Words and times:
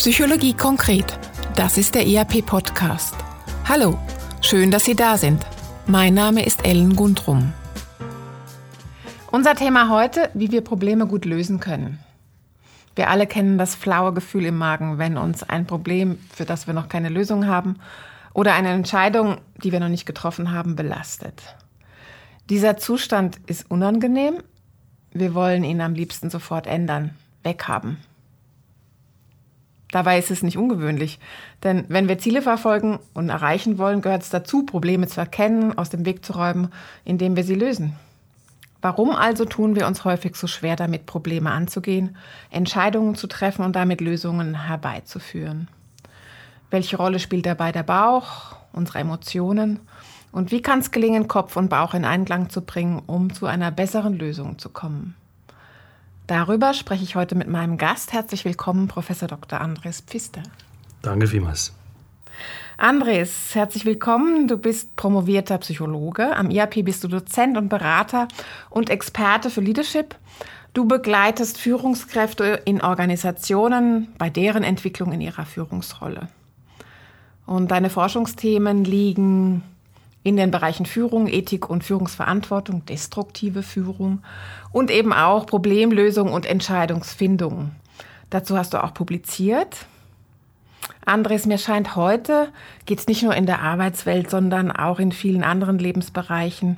Psychologie 0.00 0.54
konkret. 0.54 1.18
Das 1.56 1.76
ist 1.76 1.94
der 1.94 2.06
ERP-Podcast. 2.06 3.14
Hallo, 3.68 3.98
schön, 4.40 4.70
dass 4.70 4.86
Sie 4.86 4.96
da 4.96 5.18
sind. 5.18 5.44
Mein 5.86 6.14
Name 6.14 6.42
ist 6.46 6.64
Ellen 6.64 6.96
Gundrum. 6.96 7.52
Unser 9.30 9.54
Thema 9.56 9.90
heute, 9.90 10.30
wie 10.32 10.50
wir 10.50 10.62
Probleme 10.62 11.06
gut 11.06 11.26
lösen 11.26 11.60
können. 11.60 11.98
Wir 12.96 13.10
alle 13.10 13.26
kennen 13.26 13.58
das 13.58 13.74
flaue 13.74 14.14
Gefühl 14.14 14.46
im 14.46 14.56
Magen, 14.56 14.96
wenn 14.96 15.18
uns 15.18 15.42
ein 15.42 15.66
Problem, 15.66 16.18
für 16.34 16.46
das 16.46 16.66
wir 16.66 16.72
noch 16.72 16.88
keine 16.88 17.10
Lösung 17.10 17.46
haben, 17.46 17.76
oder 18.32 18.54
eine 18.54 18.70
Entscheidung, 18.70 19.36
die 19.62 19.70
wir 19.70 19.80
noch 19.80 19.90
nicht 19.90 20.06
getroffen 20.06 20.50
haben, 20.50 20.76
belastet. 20.76 21.42
Dieser 22.48 22.78
Zustand 22.78 23.38
ist 23.48 23.70
unangenehm. 23.70 24.42
Wir 25.12 25.34
wollen 25.34 25.62
ihn 25.62 25.82
am 25.82 25.92
liebsten 25.92 26.30
sofort 26.30 26.66
ändern, 26.66 27.10
weghaben. 27.42 27.98
Dabei 29.92 30.18
ist 30.18 30.30
es 30.30 30.42
nicht 30.42 30.56
ungewöhnlich, 30.56 31.18
denn 31.64 31.84
wenn 31.88 32.08
wir 32.08 32.18
Ziele 32.18 32.42
verfolgen 32.42 33.00
und 33.12 33.28
erreichen 33.28 33.76
wollen, 33.76 34.02
gehört 34.02 34.22
es 34.22 34.30
dazu, 34.30 34.64
Probleme 34.64 35.08
zu 35.08 35.20
erkennen, 35.20 35.76
aus 35.76 35.90
dem 35.90 36.06
Weg 36.06 36.24
zu 36.24 36.32
räumen, 36.34 36.68
indem 37.04 37.34
wir 37.34 37.42
sie 37.42 37.56
lösen. 37.56 37.96
Warum 38.82 39.10
also 39.10 39.44
tun 39.44 39.76
wir 39.76 39.86
uns 39.86 40.04
häufig 40.04 40.36
so 40.36 40.46
schwer 40.46 40.76
damit, 40.76 41.04
Probleme 41.06 41.50
anzugehen, 41.50 42.16
Entscheidungen 42.50 43.14
zu 43.14 43.26
treffen 43.26 43.64
und 43.64 43.76
damit 43.76 44.00
Lösungen 44.00 44.66
herbeizuführen? 44.66 45.68
Welche 46.70 46.96
Rolle 46.96 47.18
spielt 47.18 47.46
dabei 47.46 47.72
der 47.72 47.82
Bauch, 47.82 48.56
unsere 48.72 49.00
Emotionen? 49.00 49.80
Und 50.32 50.52
wie 50.52 50.62
kann 50.62 50.78
es 50.78 50.92
gelingen, 50.92 51.28
Kopf 51.28 51.56
und 51.56 51.68
Bauch 51.68 51.92
in 51.92 52.04
Einklang 52.04 52.48
zu 52.48 52.62
bringen, 52.62 53.02
um 53.06 53.34
zu 53.34 53.46
einer 53.46 53.72
besseren 53.72 54.16
Lösung 54.16 54.58
zu 54.58 54.70
kommen? 54.70 55.16
Darüber 56.30 56.74
spreche 56.74 57.02
ich 57.02 57.16
heute 57.16 57.34
mit 57.34 57.48
meinem 57.48 57.76
Gast. 57.76 58.12
Herzlich 58.12 58.44
willkommen, 58.44 58.86
Professor 58.86 59.26
Dr. 59.26 59.60
Andres 59.60 60.00
Pfister. 60.00 60.44
Danke 61.02 61.26
vielmals. 61.26 61.72
Andres, 62.76 63.52
herzlich 63.56 63.84
willkommen. 63.84 64.46
Du 64.46 64.56
bist 64.56 64.94
promovierter 64.94 65.58
Psychologe. 65.58 66.36
Am 66.36 66.52
IAP 66.52 66.84
bist 66.84 67.02
du 67.02 67.08
Dozent 67.08 67.58
und 67.58 67.68
Berater 67.68 68.28
und 68.70 68.90
Experte 68.90 69.50
für 69.50 69.60
Leadership. 69.60 70.14
Du 70.72 70.86
begleitest 70.86 71.58
Führungskräfte 71.58 72.62
in 72.64 72.80
Organisationen 72.80 74.14
bei 74.16 74.30
deren 74.30 74.62
Entwicklung 74.62 75.10
in 75.10 75.20
ihrer 75.20 75.46
Führungsrolle. 75.46 76.28
Und 77.44 77.72
deine 77.72 77.90
Forschungsthemen 77.90 78.84
liegen 78.84 79.64
in 80.22 80.36
den 80.36 80.50
Bereichen 80.50 80.86
Führung, 80.86 81.26
Ethik 81.26 81.70
und 81.70 81.82
Führungsverantwortung, 81.82 82.84
destruktive 82.84 83.62
Führung 83.62 84.22
und 84.72 84.90
eben 84.90 85.12
auch 85.12 85.46
Problemlösung 85.46 86.32
und 86.32 86.46
Entscheidungsfindung. 86.46 87.70
Dazu 88.28 88.56
hast 88.56 88.74
du 88.74 88.82
auch 88.82 88.94
publiziert. 88.94 89.86
Andres, 91.06 91.46
mir 91.46 91.58
scheint 91.58 91.96
heute 91.96 92.48
geht 92.84 93.00
es 93.00 93.06
nicht 93.06 93.22
nur 93.22 93.34
in 93.34 93.46
der 93.46 93.62
Arbeitswelt, 93.62 94.30
sondern 94.30 94.70
auch 94.70 94.98
in 94.98 95.12
vielen 95.12 95.42
anderen 95.42 95.78
Lebensbereichen 95.78 96.76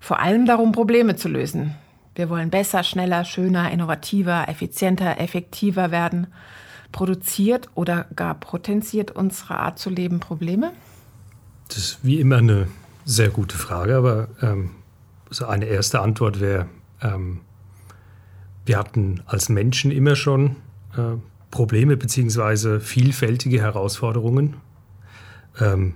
vor 0.00 0.18
allem 0.18 0.46
darum, 0.46 0.72
Probleme 0.72 1.14
zu 1.14 1.28
lösen. 1.28 1.74
Wir 2.14 2.30
wollen 2.30 2.50
besser, 2.50 2.82
schneller, 2.82 3.24
schöner, 3.24 3.70
innovativer, 3.70 4.48
effizienter, 4.48 5.20
effektiver 5.20 5.90
werden. 5.90 6.26
Produziert 6.90 7.68
oder 7.74 8.06
gar 8.16 8.34
potenziert 8.34 9.12
unsere 9.12 9.58
Art 9.58 9.78
zu 9.78 9.90
leben 9.90 10.18
Probleme? 10.18 10.72
Das 11.68 11.78
ist 11.78 11.98
wie 12.02 12.18
immer 12.18 12.38
eine 12.38 12.66
sehr 13.04 13.30
gute 13.30 13.56
Frage, 13.56 13.96
aber 13.96 14.28
ähm, 14.42 14.70
so 15.30 15.46
eine 15.46 15.66
erste 15.66 16.00
Antwort 16.00 16.40
wäre, 16.40 16.66
ähm, 17.02 17.40
wir 18.66 18.78
hatten 18.78 19.22
als 19.26 19.48
Menschen 19.48 19.90
immer 19.90 20.16
schon 20.16 20.56
äh, 20.96 21.16
Probleme 21.50 21.96
bzw. 21.96 22.80
vielfältige 22.80 23.60
Herausforderungen. 23.60 24.56
Ähm, 25.58 25.94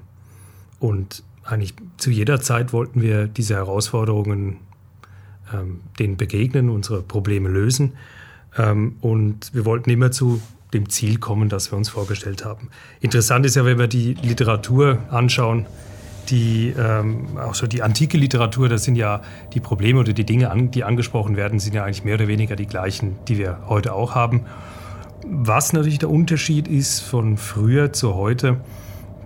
und 0.80 1.22
eigentlich 1.44 1.74
zu 1.98 2.10
jeder 2.10 2.40
Zeit 2.40 2.72
wollten 2.72 3.00
wir 3.02 3.26
diese 3.26 3.54
Herausforderungen 3.54 4.58
ähm, 5.52 5.80
denen 5.98 6.16
begegnen, 6.16 6.70
unsere 6.70 7.02
Probleme 7.02 7.48
lösen. 7.48 7.92
Ähm, 8.56 8.96
und 9.00 9.54
wir 9.54 9.64
wollten 9.64 9.90
immer 9.90 10.10
zu 10.10 10.40
dem 10.72 10.88
Ziel 10.88 11.18
kommen, 11.18 11.48
das 11.48 11.70
wir 11.70 11.78
uns 11.78 11.88
vorgestellt 11.88 12.44
haben. 12.44 12.70
Interessant 13.00 13.46
ist 13.46 13.54
ja, 13.56 13.64
wenn 13.64 13.78
wir 13.78 13.86
die 13.86 14.14
Literatur 14.14 14.98
anschauen, 15.10 15.66
die 16.30 16.74
ähm, 16.78 17.38
auch 17.38 17.54
so 17.54 17.66
die 17.66 17.82
antike 17.82 18.16
Literatur, 18.16 18.68
das 18.68 18.84
sind 18.84 18.96
ja 18.96 19.22
die 19.52 19.60
Probleme 19.60 20.00
oder 20.00 20.12
die 20.12 20.24
Dinge, 20.24 20.50
an, 20.50 20.70
die 20.70 20.84
angesprochen 20.84 21.36
werden, 21.36 21.58
sind 21.58 21.74
ja 21.74 21.84
eigentlich 21.84 22.04
mehr 22.04 22.14
oder 22.14 22.28
weniger 22.28 22.56
die 22.56 22.66
gleichen, 22.66 23.16
die 23.28 23.38
wir 23.38 23.58
heute 23.68 23.92
auch 23.94 24.14
haben. 24.14 24.42
Was 25.26 25.72
natürlich 25.72 25.98
der 25.98 26.10
Unterschied 26.10 26.68
ist 26.68 27.00
von 27.00 27.36
früher 27.36 27.92
zu 27.92 28.14
heute, 28.14 28.58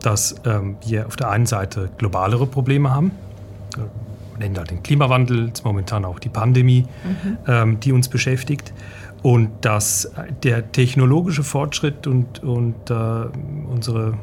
dass 0.01 0.37
ähm, 0.45 0.77
wir 0.87 1.07
auf 1.07 1.17
der 1.17 1.31
einen 1.31 1.47
Seite 1.47 1.91
globalere 1.99 2.47
Probleme 2.47 2.91
haben. 2.91 3.11
Wir 3.75 3.89
nennen 4.39 4.55
da 4.55 4.65
den 4.65 4.83
Klimawandel, 4.83 5.53
momentan 5.65 6.05
auch 6.05 6.21
die 6.21 6.29
Pandemie, 6.29 6.87
mhm. 7.05 7.39
ähm, 7.47 7.81
die 7.81 7.93
uns 7.93 8.09
beschäftigt. 8.09 8.73
Und 9.23 9.51
dass 9.63 10.13
der 10.45 10.71
technologische 10.71 11.43
Fortschritt 11.43 12.07
und, 12.07 12.45
und 12.45 12.89
äh, 12.89 12.95
unsere 13.69 14.15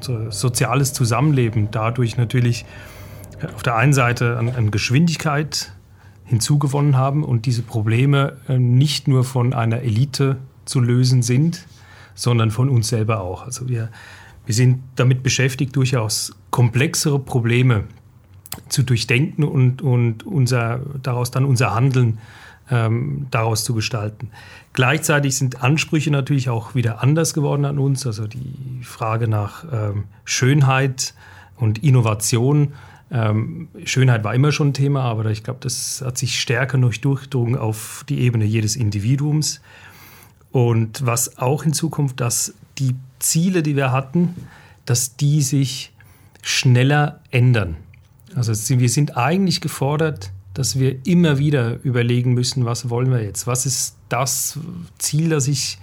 soziales 0.00 0.92
Zusammenleben 0.92 1.68
dadurch 1.70 2.16
natürlich 2.16 2.64
äh, 3.40 3.46
auf 3.54 3.62
der 3.62 3.76
einen 3.76 3.92
Seite 3.92 4.38
an, 4.38 4.48
an 4.48 4.70
Geschwindigkeit 4.70 5.72
hinzugewonnen 6.24 6.96
haben 6.96 7.24
und 7.24 7.46
diese 7.46 7.62
Probleme 7.62 8.36
äh, 8.48 8.58
nicht 8.58 9.08
nur 9.08 9.24
von 9.24 9.54
einer 9.54 9.80
Elite 9.80 10.36
zu 10.64 10.80
lösen 10.80 11.22
sind, 11.22 11.66
sondern 12.14 12.50
von 12.50 12.68
uns 12.68 12.88
selber 12.88 13.20
auch. 13.20 13.44
Also 13.44 13.68
wir, 13.68 13.90
wir 14.44 14.54
sind 14.54 14.82
damit 14.96 15.22
beschäftigt, 15.22 15.76
durchaus 15.76 16.34
komplexere 16.50 17.18
Probleme 17.18 17.84
zu 18.68 18.82
durchdenken 18.82 19.44
und, 19.44 19.82
und 19.82 20.26
unser, 20.26 20.80
daraus 21.02 21.30
dann 21.30 21.44
unser 21.44 21.74
Handeln 21.74 22.18
ähm, 22.70 23.26
daraus 23.30 23.64
zu 23.64 23.74
gestalten. 23.74 24.30
Gleichzeitig 24.72 25.36
sind 25.36 25.62
Ansprüche 25.62 26.10
natürlich 26.10 26.48
auch 26.48 26.74
wieder 26.74 27.02
anders 27.02 27.34
geworden 27.34 27.64
an 27.64 27.78
uns. 27.78 28.06
Also 28.06 28.26
die 28.26 28.82
Frage 28.82 29.28
nach 29.28 29.64
ähm, 29.72 30.04
Schönheit 30.24 31.14
und 31.56 31.82
Innovation. 31.82 32.74
Ähm, 33.10 33.68
Schönheit 33.84 34.24
war 34.24 34.34
immer 34.34 34.52
schon 34.52 34.68
ein 34.68 34.74
Thema, 34.74 35.02
aber 35.02 35.26
ich 35.26 35.44
glaube, 35.44 35.60
das 35.62 36.02
hat 36.04 36.18
sich 36.18 36.40
stärker 36.40 36.76
noch 36.76 36.94
durchdrungen 36.94 37.56
auf 37.56 38.04
die 38.08 38.20
Ebene 38.20 38.44
jedes 38.44 38.76
Individuums. 38.76 39.60
Und 40.50 41.04
was 41.06 41.38
auch 41.38 41.64
in 41.64 41.72
Zukunft, 41.72 42.20
dass 42.20 42.54
die 42.78 42.94
Ziele, 43.18 43.62
die 43.62 43.76
wir 43.76 43.92
hatten, 43.92 44.34
dass 44.84 45.16
die 45.16 45.42
sich 45.42 45.92
schneller 46.42 47.20
ändern. 47.30 47.76
Also 48.34 48.52
wir 48.78 48.88
sind 48.88 49.16
eigentlich 49.16 49.60
gefordert, 49.60 50.32
dass 50.56 50.78
wir 50.78 51.06
immer 51.06 51.36
wieder 51.36 51.84
überlegen 51.84 52.32
müssen, 52.32 52.64
was 52.64 52.88
wollen 52.88 53.10
wir 53.10 53.22
jetzt? 53.22 53.46
Was 53.46 53.66
ist 53.66 53.96
das 54.08 54.58
Ziel, 54.96 55.28
das 55.28 55.48
ich, 55.48 55.78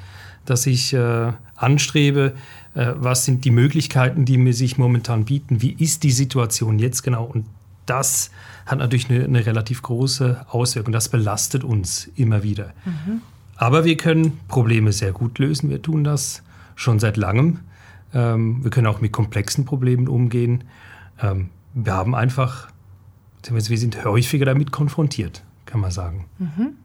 das 0.45 0.65
ich 0.65 0.93
äh, 0.93 1.31
anstrebe? 1.55 2.33
Äh, 2.73 2.93
was 2.95 3.23
sind 3.23 3.45
die 3.45 3.51
Möglichkeiten, 3.51 4.25
die 4.25 4.39
mir 4.39 4.53
sich 4.53 4.79
momentan 4.79 5.25
bieten? 5.25 5.61
Wie 5.61 5.73
ist 5.73 6.01
die 6.01 6.11
Situation 6.11 6.79
jetzt 6.79 7.03
genau? 7.03 7.23
Und 7.23 7.45
das 7.85 8.31
hat 8.65 8.79
natürlich 8.79 9.11
eine, 9.11 9.25
eine 9.25 9.45
relativ 9.45 9.83
große 9.83 10.43
Auswirkung. 10.49 10.91
Das 10.91 11.07
belastet 11.07 11.63
uns 11.63 12.09
immer 12.15 12.41
wieder. 12.41 12.73
Mhm. 12.83 13.21
Aber 13.55 13.85
wir 13.85 13.95
können 13.95 14.39
Probleme 14.47 14.91
sehr 14.91 15.11
gut 15.11 15.37
lösen. 15.37 15.69
Wir 15.69 15.83
tun 15.83 16.03
das 16.03 16.41
schon 16.75 16.97
seit 16.97 17.15
langem. 17.15 17.59
Ähm, 18.11 18.63
wir 18.63 18.71
können 18.71 18.87
auch 18.87 19.01
mit 19.01 19.11
komplexen 19.11 19.65
Problemen 19.65 20.07
umgehen. 20.07 20.63
Ähm, 21.21 21.51
wir 21.75 21.93
haben 21.93 22.15
einfach 22.15 22.72
wir 23.51 23.77
sind 23.77 24.03
häufiger 24.03 24.45
damit 24.45 24.71
konfrontiert, 24.71 25.43
kann 25.65 25.81
man 25.81 25.91
sagen. 25.91 26.25
Mhm. 26.39 26.77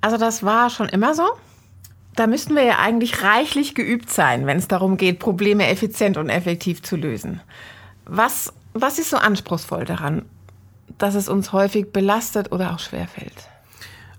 Also 0.00 0.16
das 0.16 0.42
war 0.42 0.70
schon 0.70 0.88
immer 0.88 1.14
so? 1.14 1.24
Da 2.16 2.26
müssten 2.26 2.54
wir 2.54 2.64
ja 2.64 2.78
eigentlich 2.78 3.22
reichlich 3.22 3.74
geübt 3.74 4.10
sein, 4.10 4.46
wenn 4.46 4.58
es 4.58 4.68
darum 4.68 4.96
geht, 4.96 5.18
Probleme 5.18 5.68
effizient 5.68 6.16
und 6.16 6.28
effektiv 6.28 6.82
zu 6.82 6.96
lösen. 6.96 7.40
Was, 8.04 8.52
was 8.72 8.98
ist 8.98 9.10
so 9.10 9.16
anspruchsvoll 9.16 9.84
daran, 9.84 10.22
dass 10.98 11.14
es 11.14 11.28
uns 11.28 11.52
häufig 11.52 11.92
belastet 11.92 12.50
oder 12.52 12.74
auch 12.74 12.78
schwerfällt? 12.78 13.48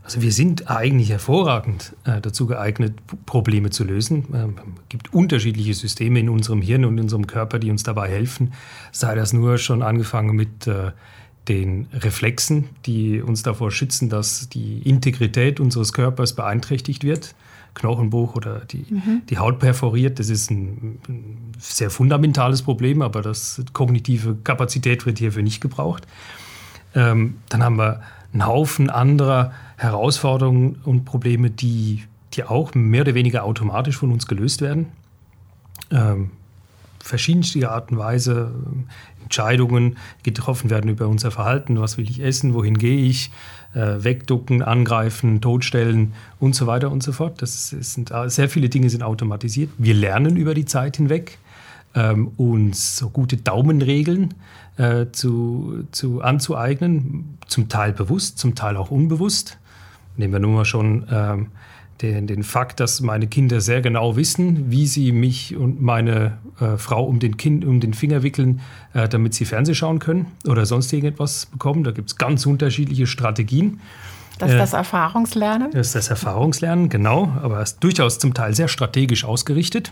Also 0.03 0.21
wir 0.21 0.31
sind 0.31 0.69
eigentlich 0.69 1.09
hervorragend 1.09 1.93
äh, 2.05 2.21
dazu 2.21 2.47
geeignet, 2.47 2.95
Probleme 3.25 3.69
zu 3.69 3.83
lösen. 3.83 4.25
Ähm, 4.33 4.55
es 4.75 4.89
gibt 4.89 5.13
unterschiedliche 5.13 5.73
Systeme 5.73 6.19
in 6.19 6.29
unserem 6.29 6.61
Hirn 6.61 6.85
und 6.85 6.97
in 6.97 7.03
unserem 7.03 7.27
Körper, 7.27 7.59
die 7.59 7.69
uns 7.69 7.83
dabei 7.83 8.09
helfen. 8.09 8.53
Sei 8.91 9.13
das 9.13 9.31
nur 9.31 9.57
schon 9.57 9.83
angefangen 9.83 10.35
mit 10.35 10.65
äh, 10.65 10.91
den 11.47 11.88
Reflexen, 11.93 12.69
die 12.85 13.21
uns 13.21 13.43
davor 13.43 13.71
schützen, 13.71 14.09
dass 14.09 14.49
die 14.49 14.79
Integrität 14.79 15.59
unseres 15.59 15.93
Körpers 15.93 16.33
beeinträchtigt 16.33 17.03
wird. 17.03 17.35
Knochenbruch 17.73 18.35
oder 18.35 18.59
die, 18.59 18.85
mhm. 18.89 19.21
die 19.29 19.38
Haut 19.38 19.59
perforiert, 19.59 20.19
das 20.19 20.29
ist 20.29 20.51
ein, 20.51 20.99
ein 21.07 21.53
sehr 21.57 21.89
fundamentales 21.89 22.63
Problem, 22.63 23.01
aber 23.01 23.21
das 23.21 23.63
kognitive 23.71 24.35
Kapazität 24.43 25.05
wird 25.05 25.19
hierfür 25.19 25.41
nicht 25.41 25.61
gebraucht. 25.61 26.05
Ähm, 26.93 27.38
dann 27.47 27.63
haben 27.63 27.77
wir 27.77 28.01
einen 28.33 28.45
Haufen 28.45 28.89
anderer 28.89 29.53
Herausforderungen 29.77 30.81
und 30.83 31.05
Probleme, 31.05 31.49
die 31.49 32.03
die 32.33 32.43
auch 32.43 32.73
mehr 32.73 33.01
oder 33.01 33.13
weniger 33.13 33.43
automatisch 33.43 33.97
von 33.97 34.11
uns 34.11 34.27
gelöst 34.27 34.61
werden. 34.61 34.88
Ähm, 35.91 36.31
verschiedenste 37.03 37.69
Art 37.69 37.92
und 37.92 37.98
Weise 37.98 38.51
äh, 38.53 39.24
Entscheidungen 39.24 39.98
getroffen 40.24 40.69
werden 40.69 40.89
über 40.89 41.07
unser 41.07 41.31
Verhalten, 41.31 41.80
was 41.80 41.98
will 41.98 42.09
ich 42.09 42.21
essen, 42.21 42.53
wohin 42.53 42.77
gehe 42.77 43.06
ich, 43.06 43.31
äh, 43.74 44.03
wegducken, 44.03 44.62
angreifen, 44.62 45.39
totstellen 45.39 46.13
und 46.39 46.56
so 46.56 46.68
weiter 46.68 46.92
und 46.92 47.01
so 47.01 47.13
fort. 47.13 47.42
Das 47.42 47.69
sind, 47.69 48.12
sehr 48.25 48.50
viele 48.50 48.68
Dinge 48.68 48.89
sind 48.89 49.03
automatisiert. 49.03 49.69
Wir 49.77 49.94
lernen 49.94 50.36
über 50.36 50.53
die 50.53 50.65
Zeit 50.65 50.98
hinweg 50.98 51.38
ähm, 51.95 52.31
uns 52.38 52.98
so 52.98 53.09
gute 53.09 53.38
Daumenregeln 53.38 54.33
äh, 54.77 55.07
zu, 55.12 55.86
zu 55.92 56.21
anzueignen, 56.21 57.38
zum 57.48 57.69
Teil 57.69 57.94
bewusst, 57.94 58.38
zum 58.38 58.56
Teil 58.56 58.77
auch 58.77 58.92
unbewusst. 58.92 59.57
Nehmen 60.18 60.33
wir 60.33 60.39
nur 60.39 60.51
mal 60.51 60.65
schon 60.65 61.07
ähm, 61.09 61.48
den, 62.01 62.27
den 62.27 62.44
Fakt, 62.44 62.80
dass 62.80 63.01
meine 63.01 63.27
Kinder 63.27 63.62
sehr 63.62 63.81
genau 63.81 64.15
wissen, 64.15 64.71
wie 64.71 64.88
sie 64.88 65.12
mich 65.12 65.56
und 65.56 65.81
meine 65.81 66.38
äh, 66.59 66.77
Frau 66.77 67.03
um 67.06 67.19
den, 67.19 67.38
kind, 67.38 67.63
um 67.65 67.80
den 67.80 67.94
Finger 67.94 68.24
wickeln, 68.24 68.62
äh, 68.94 69.07
damit 69.07 69.33
sie 69.33 69.45
Fernsehen 69.45 69.75
schauen 69.75 70.00
können 70.00 70.25
oder 70.48 70.65
sonst 70.65 70.92
irgendetwas 70.92 71.45
bekommen. 71.45 71.83
Da 71.83 71.92
gibt 71.92 72.09
es 72.09 72.15
ganz 72.15 72.45
unterschiedliche 72.45 73.07
Strategien. 73.07 73.80
Das 74.39 74.51
ist 74.51 74.59
das 74.59 74.74
Erfahrungslernen? 74.74 75.71
Das 75.71 75.88
ist 75.88 75.95
das 75.95 76.09
Erfahrungslernen, 76.09 76.89
genau. 76.89 77.31
Aber 77.44 77.62
es 77.62 77.74
ist 77.74 77.83
durchaus 77.83 78.18
zum 78.18 78.33
Teil 78.33 78.56
sehr 78.56 78.68
strategisch 78.68 79.24
ausgerichtet. 79.24 79.92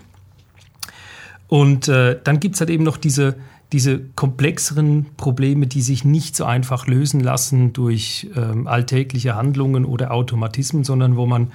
Und 1.48 1.88
äh, 1.88 2.18
dann 2.24 2.40
gibt 2.40 2.56
es 2.56 2.62
halt 2.62 2.72
eben 2.72 2.84
noch 2.84 2.98
diese, 2.98 3.36
diese 3.72 4.00
komplexeren 4.16 5.08
Probleme, 5.18 5.68
die 5.68 5.82
sich 5.82 6.04
nicht 6.04 6.36
so 6.36 6.46
einfach 6.46 6.88
lösen 6.88 7.20
lassen 7.20 7.74
durch 7.74 8.28
ähm, 8.36 8.68
alltägliche 8.68 9.36
Handlungen 9.36 9.86
oder 9.86 10.12
Automatismen, 10.12 10.84
sondern 10.84 11.16
wo 11.16 11.28
man 11.28 11.52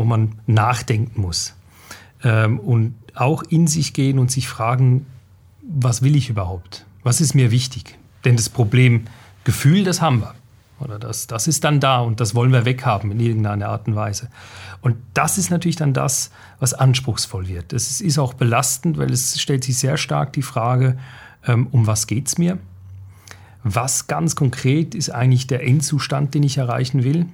wo 0.00 0.04
man 0.04 0.36
nachdenken 0.46 1.20
muss. 1.20 1.54
Ähm, 2.24 2.58
und 2.58 2.94
auch 3.14 3.42
in 3.42 3.66
sich 3.66 3.92
gehen 3.92 4.18
und 4.18 4.30
sich 4.30 4.48
fragen, 4.48 5.04
was 5.60 6.00
will 6.00 6.16
ich 6.16 6.30
überhaupt? 6.30 6.86
Was 7.02 7.20
ist 7.20 7.34
mir 7.34 7.50
wichtig? 7.50 7.98
Denn 8.24 8.34
das 8.34 8.48
Problem 8.48 9.04
Gefühl, 9.44 9.84
das 9.84 10.00
haben 10.00 10.22
wir. 10.22 10.34
Oder 10.78 10.98
das, 10.98 11.26
das 11.26 11.46
ist 11.48 11.64
dann 11.64 11.80
da 11.80 12.00
und 12.00 12.18
das 12.18 12.34
wollen 12.34 12.50
wir 12.50 12.64
weghaben 12.64 13.10
in 13.10 13.20
irgendeiner 13.20 13.68
Art 13.68 13.88
und 13.88 13.94
Weise. 13.94 14.30
Und 14.80 14.96
das 15.12 15.36
ist 15.36 15.50
natürlich 15.50 15.76
dann 15.76 15.92
das, 15.92 16.30
was 16.60 16.72
anspruchsvoll 16.72 17.48
wird. 17.48 17.74
Es 17.74 18.00
ist 18.00 18.18
auch 18.18 18.32
belastend, 18.32 18.96
weil 18.96 19.12
es 19.12 19.38
stellt 19.38 19.64
sich 19.64 19.76
sehr 19.76 19.98
stark 19.98 20.32
die 20.32 20.40
Frage, 20.40 20.96
ähm, 21.46 21.66
um 21.72 21.86
was 21.86 22.06
geht 22.06 22.26
es 22.26 22.38
mir? 22.38 22.56
Was 23.64 24.06
ganz 24.06 24.34
konkret 24.34 24.94
ist 24.94 25.10
eigentlich 25.10 25.46
der 25.46 25.62
Endzustand, 25.62 26.32
den 26.32 26.42
ich 26.42 26.56
erreichen 26.56 27.04
will? 27.04 27.26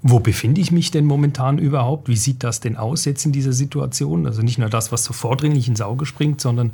Wo 0.00 0.20
befinde 0.20 0.60
ich 0.60 0.72
mich 0.72 0.90
denn 0.90 1.04
momentan 1.04 1.58
überhaupt? 1.58 2.08
Wie 2.08 2.16
sieht 2.16 2.42
das 2.42 2.60
denn 2.60 2.76
aus 2.76 3.04
jetzt 3.04 3.26
in 3.26 3.32
dieser 3.32 3.52
Situation? 3.52 4.26
Also 4.26 4.42
nicht 4.42 4.58
nur 4.58 4.70
das, 4.70 4.90
was 4.90 5.04
so 5.04 5.12
vordringlich 5.12 5.68
ins 5.68 5.80
Auge 5.80 6.06
springt, 6.06 6.40
sondern 6.40 6.72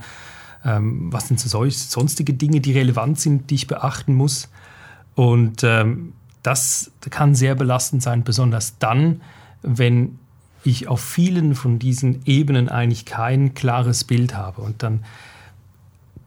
ähm, 0.64 1.12
was 1.12 1.28
sind 1.28 1.40
so 1.40 1.68
sonstige 1.68 2.34
Dinge, 2.34 2.60
die 2.60 2.72
relevant 2.72 3.18
sind, 3.18 3.50
die 3.50 3.56
ich 3.56 3.66
beachten 3.66 4.14
muss? 4.14 4.48
Und 5.14 5.64
ähm, 5.64 6.12
das 6.42 6.92
kann 7.10 7.34
sehr 7.34 7.54
belastend 7.54 8.02
sein, 8.02 8.22
besonders 8.22 8.78
dann, 8.78 9.20
wenn 9.62 10.18
ich 10.64 10.88
auf 10.88 11.00
vielen 11.00 11.54
von 11.54 11.78
diesen 11.78 12.22
Ebenen 12.24 12.68
eigentlich 12.68 13.04
kein 13.04 13.54
klares 13.54 14.04
Bild 14.04 14.36
habe. 14.36 14.62
Und 14.62 14.82
dann 14.82 15.04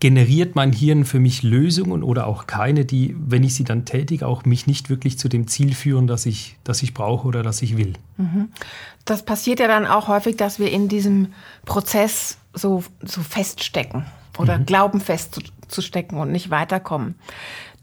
generiert 0.01 0.55
mein 0.55 0.73
Hirn 0.73 1.05
für 1.05 1.19
mich 1.19 1.43
Lösungen 1.43 2.01
oder 2.01 2.25
auch 2.25 2.47
keine, 2.47 2.85
die, 2.85 3.15
wenn 3.19 3.43
ich 3.43 3.53
sie 3.53 3.63
dann 3.63 3.85
tätige, 3.85 4.27
auch 4.27 4.45
mich 4.45 4.65
nicht 4.65 4.89
wirklich 4.89 5.19
zu 5.19 5.29
dem 5.29 5.47
Ziel 5.47 5.75
führen, 5.75 6.07
das 6.07 6.25
ich, 6.25 6.57
das 6.63 6.81
ich 6.81 6.95
brauche 6.95 7.27
oder 7.27 7.43
das 7.43 7.61
ich 7.61 7.77
will. 7.77 7.93
Mhm. 8.17 8.49
Das 9.05 9.23
passiert 9.23 9.59
ja 9.59 9.67
dann 9.67 9.85
auch 9.85 10.07
häufig, 10.07 10.35
dass 10.35 10.57
wir 10.57 10.71
in 10.71 10.87
diesem 10.87 11.27
Prozess 11.65 12.39
so, 12.53 12.83
so 13.03 13.21
feststecken 13.21 14.05
oder 14.39 14.57
mhm. 14.57 14.65
glauben 14.65 15.01
festzustecken 15.01 16.17
und 16.17 16.31
nicht 16.31 16.49
weiterkommen. 16.49 17.13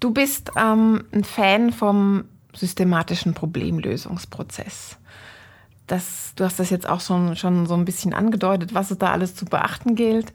Du 0.00 0.10
bist 0.10 0.50
ähm, 0.56 1.04
ein 1.12 1.22
Fan 1.22 1.72
vom 1.72 2.24
systematischen 2.52 3.34
Problemlösungsprozess. 3.34 4.96
Das, 5.86 6.32
du 6.34 6.44
hast 6.44 6.58
das 6.58 6.70
jetzt 6.70 6.88
auch 6.88 7.00
schon, 7.00 7.36
schon 7.36 7.66
so 7.66 7.74
ein 7.74 7.84
bisschen 7.84 8.12
angedeutet, 8.12 8.74
was 8.74 8.90
es 8.90 8.98
da 8.98 9.12
alles 9.12 9.36
zu 9.36 9.44
beachten 9.44 9.94
gilt. 9.94 10.32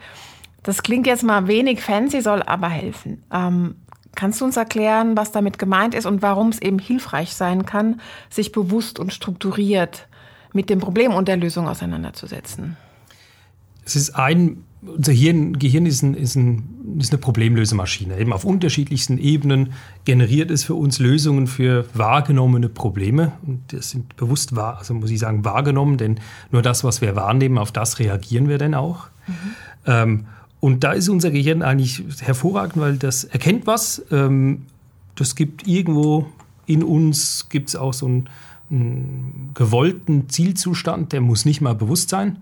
Das 0.63 0.81
klingt 0.81 1.06
jetzt 1.07 1.24
mal 1.24 1.48
wenig 1.48 1.81
fancy, 1.81 2.21
soll 2.21 2.42
aber 2.42 2.69
helfen. 2.69 3.24
Ähm, 3.31 3.75
kannst 4.15 4.42
du 4.42 4.45
uns 4.45 4.57
erklären, 4.57 5.18
was 5.18 5.31
damit 5.31 5.60
gemeint 5.60 5.94
ist 5.94 6.06
und 6.06 6.21
warum 6.21 6.50
es 6.50 6.62
eben 6.62 6.80
hilfreich 6.80 7.33
sein 7.33 7.65
kann, 7.65 8.00
sich 8.30 8.51
bewusst 8.51 9.00
und 9.00 9.13
strukturiert 9.13 10.07
mit 10.54 10.69
dem 10.69 10.80
Problem 10.80 11.13
und 11.13 11.27
der 11.27 11.38
Lösung 11.38 11.68
auseinanderzusetzen? 11.68 12.77
Es 13.86 13.98
ist 13.98 14.12
ein, 14.12 14.63
unser 14.81 15.12
Hirn, 15.12 15.60
Gehirn 15.60 15.86
ist, 15.86 16.04
ein, 16.04 16.13
ist, 16.13 16.36
ein, 16.36 16.98
ist 17.00 17.12
eine 17.12 17.19
Problemlösemaschine. 17.19 18.18
Eben 18.18 18.31
auf 18.31 18.45
unterschiedlichsten 18.45 19.18
Ebenen 19.18 19.74
generiert 20.06 20.51
es 20.51 20.63
für 20.63 20.75
uns 20.75 21.00
Lösungen 21.00 21.48
für 21.48 21.86
wahrgenommene 21.94 22.69
Probleme. 22.69 23.33
Und 23.45 23.62
das 23.74 23.89
sind 23.89 24.16
bewusst 24.16 24.56
wahr, 24.56 24.77
also 24.77 24.94
muss 24.94 25.12
ich 25.12 25.19
sagen, 25.19 25.44
wahrgenommen, 25.44 25.98
denn 25.98 26.19
nur 26.51 26.62
das, 26.62 26.86
was 26.86 27.01
wir 27.01 27.18
wahrnehmen, 27.18 27.57
auf 27.57 27.74
das 27.74 28.00
reagieren 28.00 28.48
wir 28.48 28.57
dann 28.57 28.74
auch. 28.74 29.07
Mhm. 29.27 29.33
Ähm, 29.86 30.25
und 30.63 30.86
da 30.86 30.94
ist 30.94 31.10
unser 31.10 31.30
Gehirn 31.30 31.62
eigentlich 31.62 32.01
hervorragend, 32.21 32.77
weil 32.77 32.95
das 32.95 33.25
erkennt 33.25 33.68
was. 33.68 34.01
Ähm, 34.12 34.62
das 35.15 35.36
gibt 35.36 35.68
irgendwo 35.68 36.27
in 36.65 36.83
uns, 36.83 37.50
gibt 37.50 37.68
es 37.68 37.75
auch 37.75 37.94
so 37.94 38.06
einen, 38.06 38.30
einen, 38.71 39.51
gewollten 39.56 40.30
Zielzustand, 40.30 41.12
der 41.12 41.19
muss 41.19 41.44
nicht 41.44 41.60
mal 41.60 41.75
bewusst 41.75 42.07
sein. 42.07 42.38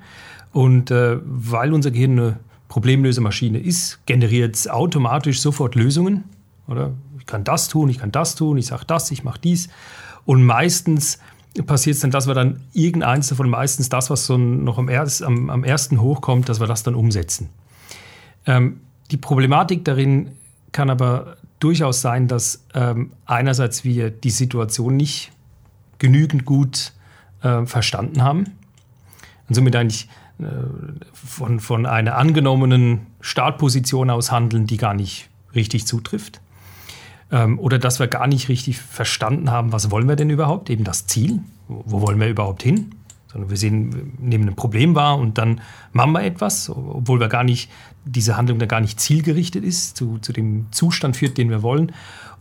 Und 0.53 0.91
äh, 0.91 1.17
weil 1.25 1.73
unser 1.73 1.89
Gehirn 1.89 2.11
eine 2.11 2.39
Problemlösemaschine 2.67 3.57
ist, 3.57 4.05
generiert 4.05 4.55
es 4.55 4.67
automatisch 4.67 5.41
sofort 5.41 5.73
Lösungen. 5.73 6.25
Oder? 6.67 6.93
Ich 7.17 7.25
kann 7.25 7.43
das 7.43 7.69
tun, 7.69 7.89
ich 7.89 7.97
kann 7.97 8.11
das 8.11 8.35
tun, 8.35 8.55
ich 8.59 8.67
sage 8.67 8.85
das, 8.85 9.09
ich 9.09 9.23
mache 9.23 9.39
dies. 9.43 9.67
Und 10.27 10.43
meistens 10.43 11.17
passiert 11.65 11.95
es 11.95 12.01
dann, 12.01 12.11
dass 12.11 12.27
wir 12.27 12.35
dann 12.35 12.61
irgendeins 12.71 13.29
davon, 13.29 13.49
meistens 13.49 13.89
das, 13.89 14.11
was 14.11 14.27
so 14.27 14.37
noch 14.37 14.77
am, 14.77 14.89
erst, 14.89 15.23
am, 15.23 15.49
am 15.49 15.63
ersten 15.63 15.99
hochkommt, 15.99 16.49
dass 16.49 16.59
wir 16.59 16.67
das 16.67 16.83
dann 16.83 16.93
umsetzen. 16.93 17.49
Ähm, 18.45 18.81
die 19.11 19.17
Problematik 19.17 19.85
darin 19.85 20.31
kann 20.71 20.89
aber 20.89 21.37
durchaus 21.59 22.01
sein, 22.01 22.27
dass 22.27 22.65
ähm, 22.73 23.11
einerseits 23.25 23.83
wir 23.83 24.09
die 24.09 24.29
Situation 24.29 24.95
nicht 24.97 25.31
genügend 25.99 26.45
gut 26.45 26.93
äh, 27.43 27.65
verstanden 27.65 28.23
haben 28.23 28.45
und 29.47 29.55
somit 29.55 29.75
eigentlich 29.75 30.09
äh, 30.39 30.45
von, 31.13 31.59
von 31.59 31.85
einer 31.85 32.17
angenommenen 32.17 33.07
Startposition 33.19 34.09
aus 34.09 34.31
handeln, 34.31 34.65
die 34.65 34.77
gar 34.77 34.93
nicht 34.93 35.29
richtig 35.53 35.85
zutrifft. 35.85 36.41
Ähm, 37.31 37.59
oder 37.59 37.77
dass 37.77 37.99
wir 37.99 38.07
gar 38.07 38.27
nicht 38.27 38.49
richtig 38.49 38.79
verstanden 38.79 39.51
haben, 39.51 39.71
was 39.71 39.91
wollen 39.91 40.07
wir 40.07 40.15
denn 40.15 40.29
überhaupt, 40.29 40.69
eben 40.69 40.83
das 40.83 41.05
Ziel, 41.05 41.41
wo, 41.67 41.83
wo 41.85 42.01
wollen 42.01 42.19
wir 42.19 42.27
überhaupt 42.27 42.63
hin 42.63 42.95
sondern 43.31 43.49
wir 43.49 43.57
sehen, 43.57 43.93
wir 43.93 44.03
nehmen 44.19 44.49
ein 44.49 44.55
Problem 44.55 44.95
wahr 44.95 45.17
und 45.17 45.37
dann 45.37 45.61
machen 45.93 46.11
wir 46.11 46.23
etwas, 46.23 46.69
obwohl 46.69 47.19
wir 47.19 47.27
gar 47.27 47.43
nicht, 47.43 47.69
diese 48.03 48.35
Handlung 48.35 48.59
da 48.59 48.65
gar 48.65 48.81
nicht 48.81 48.99
zielgerichtet 48.99 49.63
ist, 49.63 49.95
zu, 49.95 50.17
zu 50.19 50.33
dem 50.33 50.65
Zustand 50.71 51.17
führt, 51.17 51.37
den 51.37 51.49
wir 51.49 51.61
wollen. 51.61 51.91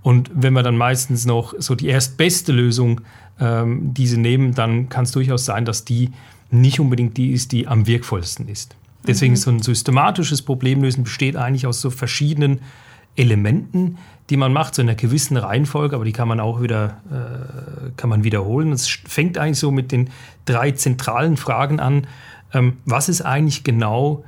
Und 0.02 0.30
wenn 0.34 0.54
wir 0.54 0.62
dann 0.62 0.76
meistens 0.76 1.26
noch 1.26 1.54
so 1.58 1.74
die 1.74 1.88
erstbeste 1.88 2.52
Lösung 2.52 3.02
ähm, 3.38 3.92
diese 3.92 4.18
nehmen, 4.18 4.54
dann 4.54 4.88
kann 4.88 5.04
es 5.04 5.12
durchaus 5.12 5.44
sein, 5.44 5.64
dass 5.64 5.84
die 5.84 6.10
nicht 6.50 6.80
unbedingt 6.80 7.16
die 7.16 7.32
ist, 7.32 7.52
die 7.52 7.68
am 7.68 7.86
wirkvollsten 7.86 8.48
ist. 8.48 8.76
Deswegen 9.06 9.34
mhm. 9.34 9.36
so 9.36 9.50
ein 9.50 9.62
systematisches 9.62 10.42
Problemlösen 10.42 11.04
besteht 11.04 11.36
eigentlich 11.36 11.66
aus 11.66 11.80
so 11.80 11.90
verschiedenen 11.90 12.60
Elementen, 13.16 13.98
die 14.30 14.36
man 14.36 14.52
macht, 14.52 14.74
so 14.74 14.82
in 14.82 14.88
einer 14.88 14.96
gewissen 14.96 15.36
Reihenfolge, 15.36 15.96
aber 15.96 16.04
die 16.04 16.12
kann 16.12 16.28
man 16.28 16.40
auch 16.40 16.62
wieder 16.62 17.00
äh, 17.10 17.90
kann 17.96 18.08
man 18.08 18.24
wiederholen. 18.24 18.72
Es 18.72 18.88
fängt 18.88 19.38
eigentlich 19.38 19.58
so 19.58 19.70
mit 19.70 19.92
den 19.92 20.10
drei 20.44 20.70
zentralen 20.70 21.36
Fragen 21.36 21.80
an. 21.80 22.06
Ähm, 22.52 22.78
was 22.84 23.08
ist 23.08 23.22
eigentlich 23.22 23.64
genau 23.64 24.24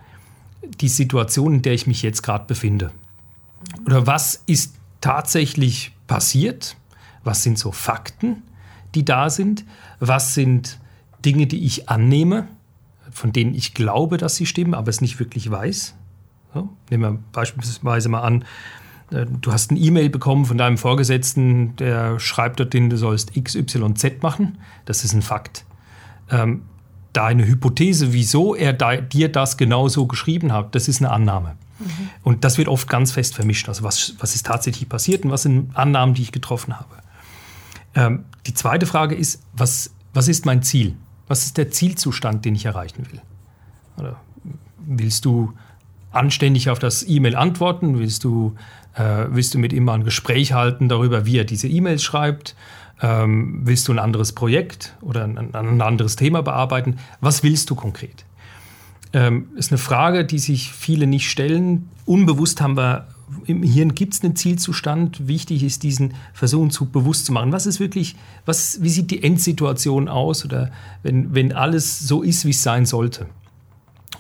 die 0.81 0.89
Situation, 0.89 1.55
in 1.55 1.63
der 1.63 1.75
ich 1.75 1.87
mich 1.87 2.03
jetzt 2.03 2.23
gerade 2.23 2.47
befinde? 2.47 2.91
Oder 3.87 4.07
was 4.07 4.43
ist 4.47 4.75
tatsächlich 5.01 5.93
passiert? 6.07 6.77
Was 7.25 7.43
sind 7.43 7.59
so 7.59 7.71
Fakten, 7.71 8.43
die 8.95 9.05
da 9.05 9.31
sind? 9.31 9.65
Was 10.01 10.35
sind 10.35 10.79
Dinge, 11.25 11.47
die 11.47 11.65
ich 11.65 11.89
annehme, 11.89 12.49
von 13.11 13.33
denen 13.33 13.55
ich 13.55 13.75
glaube, 13.75 14.17
dass 14.17 14.37
sie 14.37 14.47
stimmen, 14.47 14.75
aber 14.75 14.89
es 14.89 15.01
nicht 15.01 15.21
wirklich 15.21 15.51
weiß? 15.51 15.95
So, 16.55 16.69
nehmen 16.91 17.03
wir 17.03 17.19
beispielsweise 17.33 18.09
mal 18.09 18.21
an, 18.21 18.45
äh, 19.11 19.27
du 19.27 19.53
hast 19.53 19.71
eine 19.71 19.81
E-Mail 19.81 20.11
bekommen 20.11 20.45
von 20.45 20.59
deinem 20.59 20.79
Vorgesetzten, 20.79 21.77
der 21.77 22.19
schreibt 22.19 22.61
dort 22.61 22.73
hin, 22.73 22.91
du 22.91 22.97
sollst 22.97 23.37
X, 23.37 23.55
Y, 23.55 23.97
Z 23.97 24.23
machen. 24.23 24.59
Das 24.85 25.05
ist 25.05 25.13
ein 25.13 25.23
Fakt. 25.23 25.65
Ähm, 26.31 26.63
deine 27.13 27.47
Hypothese, 27.47 28.13
wieso 28.13 28.55
er 28.55 28.73
dir 28.73 29.31
das 29.31 29.57
genau 29.57 29.89
so 29.89 30.07
geschrieben 30.07 30.53
hat, 30.53 30.75
das 30.75 30.89
ist 30.89 31.01
eine 31.03 31.11
Annahme. 31.11 31.57
Mhm. 31.79 32.09
Und 32.23 32.45
das 32.45 32.59
wird 32.59 32.69
oft 32.69 32.89
ganz 32.89 33.13
fest 33.13 33.35
vermischt. 33.35 33.69
Also 33.69 33.83
was, 33.83 34.15
was 34.19 34.35
ist 34.35 34.47
tatsächlich 34.47 34.89
passiert 34.89 35.25
und 35.25 35.31
was 35.31 35.43
sind 35.43 35.77
Annahmen, 35.77 36.15
die 36.15 36.23
ich 36.23 36.33
getroffen 36.33 36.79
habe. 36.79 36.97
Ähm, 37.95 38.25
die 38.47 38.55
zweite 38.55 38.87
Frage 38.87 39.15
ist, 39.15 39.43
was, 39.53 39.93
was 40.15 40.29
ist 40.29 40.47
mein 40.47 40.63
Ziel? 40.63 40.97
Was 41.29 41.45
ist 41.45 41.59
der 41.59 41.71
Zielzustand, 41.71 42.45
den 42.45 42.55
ich 42.55 42.65
erreichen 42.65 43.07
will? 43.11 43.21
Oder 43.99 44.21
willst 44.79 45.25
du 45.25 45.53
anständig 46.13 46.71
auf 46.71 46.79
das 46.79 47.07
E-Mail 47.07 47.37
antworten? 47.37 47.99
Willst 47.99 48.25
du, 48.25 48.55
äh, 48.95 49.27
willst 49.31 49.55
du 49.55 49.59
mit 49.59 49.73
ihm 49.73 49.85
mal 49.85 49.95
ein 49.95 50.05
Gespräch 50.05 50.53
halten 50.53 50.89
darüber, 50.89 51.27
wie 51.27 51.39
er 51.39 51.45
diese 51.45 51.69
E-Mails 51.69 52.03
schreibt? 52.03 52.55
Ähm, 53.01 53.61
willst 53.65 53.89
du 53.89 53.93
ein 53.93 53.99
anderes 53.99 54.33
Projekt 54.33 54.95
oder 55.01 55.25
ein, 55.25 55.55
ein, 55.55 55.81
anderes 55.81 56.17
Thema 56.17 56.43
bearbeiten? 56.43 56.99
Was 57.21 57.43
willst 57.43 57.69
du 57.71 57.75
konkret? 57.75 58.25
Ähm, 59.13 59.49
ist 59.57 59.73
eine 59.73 59.79
Frage, 59.79 60.25
die 60.25 60.39
sich 60.39 60.73
viele 60.73 61.07
nicht 61.07 61.29
stellen. 61.29 61.89
Unbewusst 62.07 62.61
haben 62.61 62.77
wir 62.77 63.07
im 63.47 63.63
Hirn 63.63 63.95
gibt 63.95 64.15
es 64.15 64.23
einen 64.23 64.37
Zielzustand. 64.37 65.27
Wichtig 65.27 65.63
ist, 65.63 65.83
diesen 65.83 66.15
versuchen 66.33 66.71
zu 66.71 66.87
bewusst 66.87 67.27
zu 67.27 67.33
machen. 67.33 67.53
Was 67.53 67.67
ist 67.67 67.81
wirklich, 67.81 68.17
was, 68.45 68.83
wie 68.83 68.89
sieht 68.89 69.11
die 69.11 69.23
Endsituation 69.23 70.09
aus? 70.09 70.45
Oder 70.45 70.71
wenn, 71.03 71.35
wenn 71.35 71.53
alles 71.53 71.99
so 71.99 72.23
ist, 72.23 72.45
wie 72.45 72.51
es 72.51 72.63
sein 72.63 72.87
sollte? 72.87 73.27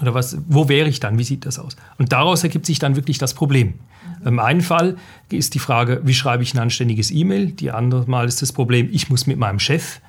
Oder 0.02 0.14
was, 0.14 0.36
wo 0.48 0.68
wäre 0.68 0.88
ich 0.88 1.00
dann? 1.00 1.16
Wie 1.16 1.24
sieht 1.24 1.46
das 1.46 1.58
aus? 1.58 1.76
Und 1.96 2.12
daraus 2.12 2.42
ergibt 2.42 2.66
sich 2.66 2.80
dann 2.80 2.96
wirklich 2.96 3.18
das 3.18 3.34
Problem. 3.34 3.74
Mhm. 4.20 4.26
Im 4.26 4.38
einen 4.40 4.60
Fall 4.60 4.96
ist 5.30 5.54
die 5.54 5.60
Frage, 5.60 6.00
wie 6.04 6.14
schreibe 6.14 6.42
ich 6.42 6.54
ein 6.54 6.58
anständiges 6.58 7.10
E-Mail? 7.10 7.52
Die 7.52 7.70
andere 7.70 8.10
Mal 8.10 8.26
ist 8.26 8.42
das 8.42 8.52
Problem, 8.52 8.88
ich 8.92 9.08
muss 9.08 9.26
mit 9.26 9.38
meinem 9.38 9.60
Chef 9.60 10.00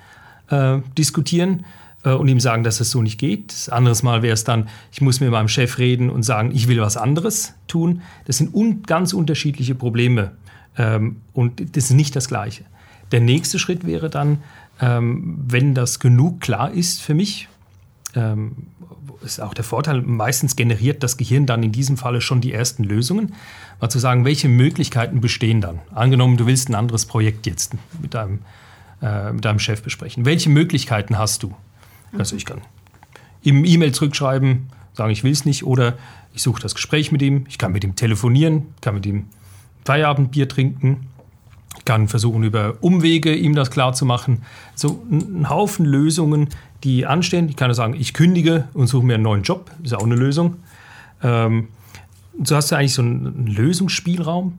äh, 0.50 0.80
diskutieren 0.98 1.66
äh, 2.04 2.10
und 2.10 2.28
ihm 2.28 2.40
sagen, 2.40 2.64
dass 2.64 2.80
es 2.80 2.90
so 2.90 3.04
nicht 3.04 3.20
geht. 3.20 3.52
Das 3.52 3.70
andere 3.70 3.96
Mal 4.04 4.24
wäre 4.24 4.34
es 4.34 4.44
dann, 4.44 4.68
ich 4.92 5.02
muss 5.02 5.20
mit 5.20 5.30
meinem 5.30 5.48
Chef 5.48 5.78
reden 5.78 6.10
und 6.10 6.24
sagen, 6.24 6.52
ich 6.54 6.68
will 6.68 6.82
was 6.82 6.98
anderes 6.98 7.54
tun. 7.68 8.02
Das 8.26 8.38
sind 8.38 8.54
un 8.54 8.84
ganz 8.84 9.14
unterschiedliche 9.14 9.76
Probleme 9.76 10.32
ähm, 10.78 11.18
und 11.34 11.76
das 11.76 11.86
ist 11.86 11.94
nicht 11.94 12.16
das 12.16 12.28
Gleiche. 12.28 12.66
Der 13.12 13.22
nächste 13.22 13.60
Schritt 13.60 13.86
wäre 13.86 14.10
dann, 14.10 14.40
ähm, 14.82 15.38
wenn 15.48 15.76
das 15.76 16.00
genug 16.00 16.42
klar 16.42 16.72
ist 16.72 17.02
für 17.02 17.14
mich, 17.14 17.48
ähm, 18.16 18.68
ist 19.24 19.40
auch 19.40 19.54
der 19.54 19.64
Vorteil, 19.64 20.02
meistens 20.02 20.56
generiert 20.56 21.04
das 21.04 21.18
Gehirn 21.18 21.46
dann 21.46 21.64
in 21.64 21.72
diesem 21.72 21.98
Falle 21.98 22.22
schon 22.22 22.42
die 22.42 22.54
ersten 22.54 22.84
Lösungen, 22.84 23.34
mal 23.80 23.90
zu 23.90 24.00
sagen, 24.00 24.26
welche 24.26 24.50
Möglichkeiten 24.50 25.22
bestehen 25.22 25.62
dann. 25.62 25.80
Angenommen, 25.94 26.38
du 26.38 26.46
willst 26.46 26.70
ein 26.70 26.76
anderes 26.76 27.06
Projekt 27.06 27.46
jetzt 27.46 27.76
mit 28.02 28.14
deinem, 28.14 28.40
äh, 29.02 29.32
mit 29.32 29.46
deinem 29.46 29.60
Chef 29.60 29.82
besprechen. 29.82 30.26
Welche 30.26 30.50
Möglichkeiten 30.50 31.18
hast 31.18 31.44
du? 31.44 31.54
Also 32.18 32.36
ich 32.36 32.46
kann 32.46 32.62
ihm 33.42 33.66
E-Mail 33.66 33.92
zurückschreiben, 33.92 34.70
sagen, 34.94 35.12
ich 35.12 35.24
will 35.24 35.32
es 35.32 35.46
nicht, 35.46 35.66
oder 35.66 35.98
ich 36.34 36.42
suche 36.42 36.62
das 36.62 36.76
Gespräch 36.76 37.12
mit 37.12 37.22
ihm, 37.22 37.46
ich 37.48 37.58
kann 37.58 37.72
mit 37.72 37.84
ihm 37.84 37.96
telefonieren, 37.96 38.68
kann 38.82 38.96
mit 38.96 39.06
ihm 39.06 39.26
Feierabendbier 39.86 40.48
trinken, 40.48 41.08
kann 41.86 42.08
versuchen, 42.08 42.44
über 42.44 42.76
Umwege 42.82 43.36
ihm 43.36 43.56
das 43.56 43.72
klarzumachen. 43.72 44.44
So 44.76 45.04
ein 45.12 45.50
Haufen 45.50 45.86
Lösungen, 45.86 46.50
die 46.84 47.06
anstehen. 47.06 47.50
Ich 47.50 47.56
kann 47.56 47.74
sagen, 47.74 47.96
ich 47.98 48.14
kündige 48.14 48.68
und 48.74 48.88
suche 48.88 49.06
mir 49.06 49.16
einen 49.16 49.24
neuen 49.24 49.44
Job, 49.44 49.72
ist 49.84 49.94
auch 49.94 50.04
eine 50.04 50.16
Lösung. 50.16 50.58
Ähm, 51.22 51.70
so 52.44 52.56
hast 52.56 52.72
du 52.72 52.76
eigentlich 52.76 52.94
so 52.94 53.02
einen 53.02 53.48
Lösungsspielraum, 53.48 54.58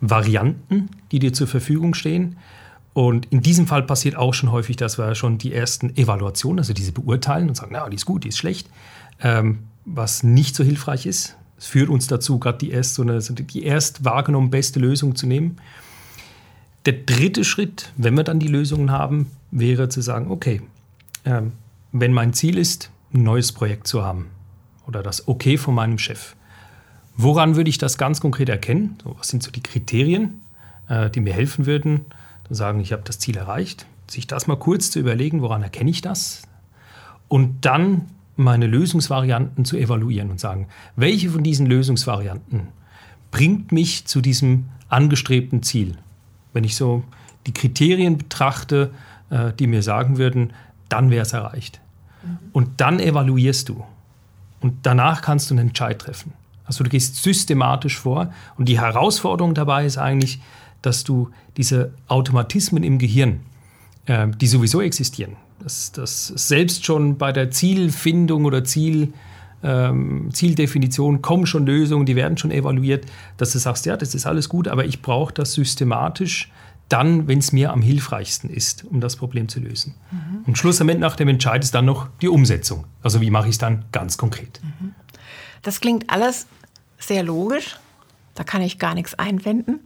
Varianten, 0.00 0.90
die 1.10 1.18
dir 1.18 1.32
zur 1.32 1.46
Verfügung 1.46 1.94
stehen. 1.94 2.36
Und 2.92 3.26
in 3.26 3.42
diesem 3.42 3.66
Fall 3.66 3.82
passiert 3.82 4.16
auch 4.16 4.34
schon 4.34 4.52
häufig, 4.52 4.76
dass 4.76 4.98
wir 4.98 5.14
schon 5.14 5.38
die 5.38 5.52
ersten 5.52 5.96
Evaluationen, 5.96 6.58
also 6.58 6.72
diese 6.72 6.92
beurteilen 6.92 7.48
und 7.48 7.56
sagen, 7.56 7.70
na, 7.72 7.88
die 7.88 7.96
ist 7.96 8.06
gut, 8.06 8.24
die 8.24 8.28
ist 8.28 8.38
schlecht, 8.38 8.68
ähm, 9.22 9.60
was 9.84 10.22
nicht 10.22 10.54
so 10.54 10.64
hilfreich 10.64 11.06
ist. 11.06 11.36
Es 11.56 11.66
führt 11.66 11.88
uns 11.88 12.06
dazu, 12.06 12.38
gerade 12.38 12.58
die 12.58 12.70
erst, 12.70 12.94
so 12.94 13.02
eine, 13.02 13.20
die 13.20 13.64
erst 13.64 14.04
wahrgenommen 14.04 14.50
beste 14.50 14.78
Lösung 14.78 15.16
zu 15.16 15.26
nehmen. 15.26 15.58
Der 16.86 16.92
dritte 16.92 17.44
Schritt, 17.44 17.92
wenn 17.96 18.16
wir 18.16 18.24
dann 18.24 18.38
die 18.38 18.48
Lösungen 18.48 18.90
haben, 18.90 19.30
wäre 19.50 19.88
zu 19.88 20.00
sagen, 20.00 20.30
okay, 20.30 20.62
ähm, 21.28 21.52
wenn 21.92 22.12
mein 22.12 22.32
Ziel 22.32 22.58
ist, 22.58 22.90
ein 23.12 23.22
neues 23.22 23.52
Projekt 23.52 23.86
zu 23.86 24.02
haben 24.02 24.30
oder 24.86 25.02
das 25.02 25.28
Okay 25.28 25.58
von 25.58 25.74
meinem 25.74 25.98
Chef, 25.98 26.34
woran 27.16 27.56
würde 27.56 27.70
ich 27.70 27.78
das 27.78 27.98
ganz 27.98 28.20
konkret 28.20 28.48
erkennen? 28.48 28.96
So, 29.02 29.14
was 29.18 29.28
sind 29.28 29.42
so 29.42 29.50
die 29.50 29.62
Kriterien, 29.62 30.42
äh, 30.88 31.10
die 31.10 31.20
mir 31.20 31.34
helfen 31.34 31.66
würden, 31.66 32.06
zu 32.46 32.54
sagen, 32.54 32.80
ich 32.80 32.92
habe 32.92 33.02
das 33.04 33.18
Ziel 33.18 33.36
erreicht, 33.36 33.86
sich 34.08 34.26
das 34.26 34.46
mal 34.46 34.56
kurz 34.56 34.90
zu 34.90 34.98
überlegen, 34.98 35.42
woran 35.42 35.62
erkenne 35.62 35.90
ich 35.90 36.00
das? 36.00 36.42
Und 37.28 37.66
dann 37.66 38.06
meine 38.36 38.66
Lösungsvarianten 38.66 39.64
zu 39.64 39.76
evaluieren 39.76 40.30
und 40.30 40.40
sagen, 40.40 40.68
welche 40.96 41.30
von 41.30 41.42
diesen 41.42 41.66
Lösungsvarianten 41.66 42.68
bringt 43.30 43.72
mich 43.72 44.06
zu 44.06 44.22
diesem 44.22 44.68
angestrebten 44.88 45.62
Ziel? 45.62 45.98
Wenn 46.54 46.64
ich 46.64 46.76
so 46.76 47.02
die 47.46 47.52
Kriterien 47.52 48.16
betrachte, 48.16 48.92
äh, 49.30 49.52
die 49.52 49.66
mir 49.66 49.82
sagen 49.82 50.16
würden, 50.16 50.52
dann 50.88 51.10
wäre 51.10 51.22
es 51.22 51.32
erreicht. 51.32 51.80
Mhm. 52.22 52.38
Und 52.52 52.68
dann 52.80 53.00
evaluierst 53.00 53.68
du. 53.68 53.84
Und 54.60 54.74
danach 54.82 55.22
kannst 55.22 55.50
du 55.50 55.54
einen 55.54 55.68
Entscheid 55.68 55.98
treffen. 55.98 56.32
Also 56.64 56.84
du 56.84 56.90
gehst 56.90 57.22
systematisch 57.22 57.98
vor. 57.98 58.32
Und 58.56 58.68
die 58.68 58.80
Herausforderung 58.80 59.54
dabei 59.54 59.86
ist 59.86 59.98
eigentlich, 59.98 60.40
dass 60.82 61.04
du 61.04 61.30
diese 61.56 61.92
Automatismen 62.06 62.84
im 62.84 62.98
Gehirn, 62.98 63.40
äh, 64.06 64.28
die 64.28 64.46
sowieso 64.46 64.80
existieren, 64.80 65.36
dass 65.60 65.92
das 65.92 66.26
selbst 66.28 66.84
schon 66.84 67.18
bei 67.18 67.32
der 67.32 67.50
Zielfindung 67.50 68.44
oder 68.44 68.64
Ziel, 68.64 69.12
ähm, 69.62 70.28
Zieldefinition 70.32 71.20
kommen 71.20 71.46
schon 71.46 71.66
Lösungen, 71.66 72.06
die 72.06 72.14
werden 72.14 72.38
schon 72.38 72.52
evaluiert, 72.52 73.06
dass 73.38 73.52
du 73.52 73.58
sagst, 73.58 73.86
ja, 73.86 73.96
das 73.96 74.14
ist 74.14 74.26
alles 74.26 74.48
gut, 74.48 74.68
aber 74.68 74.84
ich 74.84 75.02
brauche 75.02 75.34
das 75.34 75.54
systematisch 75.54 76.52
dann, 76.88 77.28
wenn 77.28 77.38
es 77.38 77.52
mir 77.52 77.72
am 77.72 77.82
hilfreichsten 77.82 78.50
ist, 78.50 78.84
um 78.84 79.00
das 79.00 79.16
Problem 79.16 79.48
zu 79.48 79.60
lösen. 79.60 79.94
Mhm. 80.10 80.44
Und 80.46 80.58
schlussendlich 80.58 80.98
nach 80.98 81.16
dem 81.16 81.28
Entscheid 81.28 81.62
ist 81.62 81.74
dann 81.74 81.84
noch 81.84 82.08
die 82.20 82.28
Umsetzung. 82.28 82.84
Also 83.02 83.20
wie 83.20 83.30
mache 83.30 83.48
ich 83.48 83.52
es 83.52 83.58
dann 83.58 83.84
ganz 83.92 84.16
konkret? 84.16 84.60
Mhm. 84.62 84.94
Das 85.62 85.80
klingt 85.80 86.10
alles 86.10 86.46
sehr 86.98 87.22
logisch. 87.22 87.76
Da 88.34 88.44
kann 88.44 88.62
ich 88.62 88.78
gar 88.78 88.94
nichts 88.94 89.14
einwenden. 89.14 89.80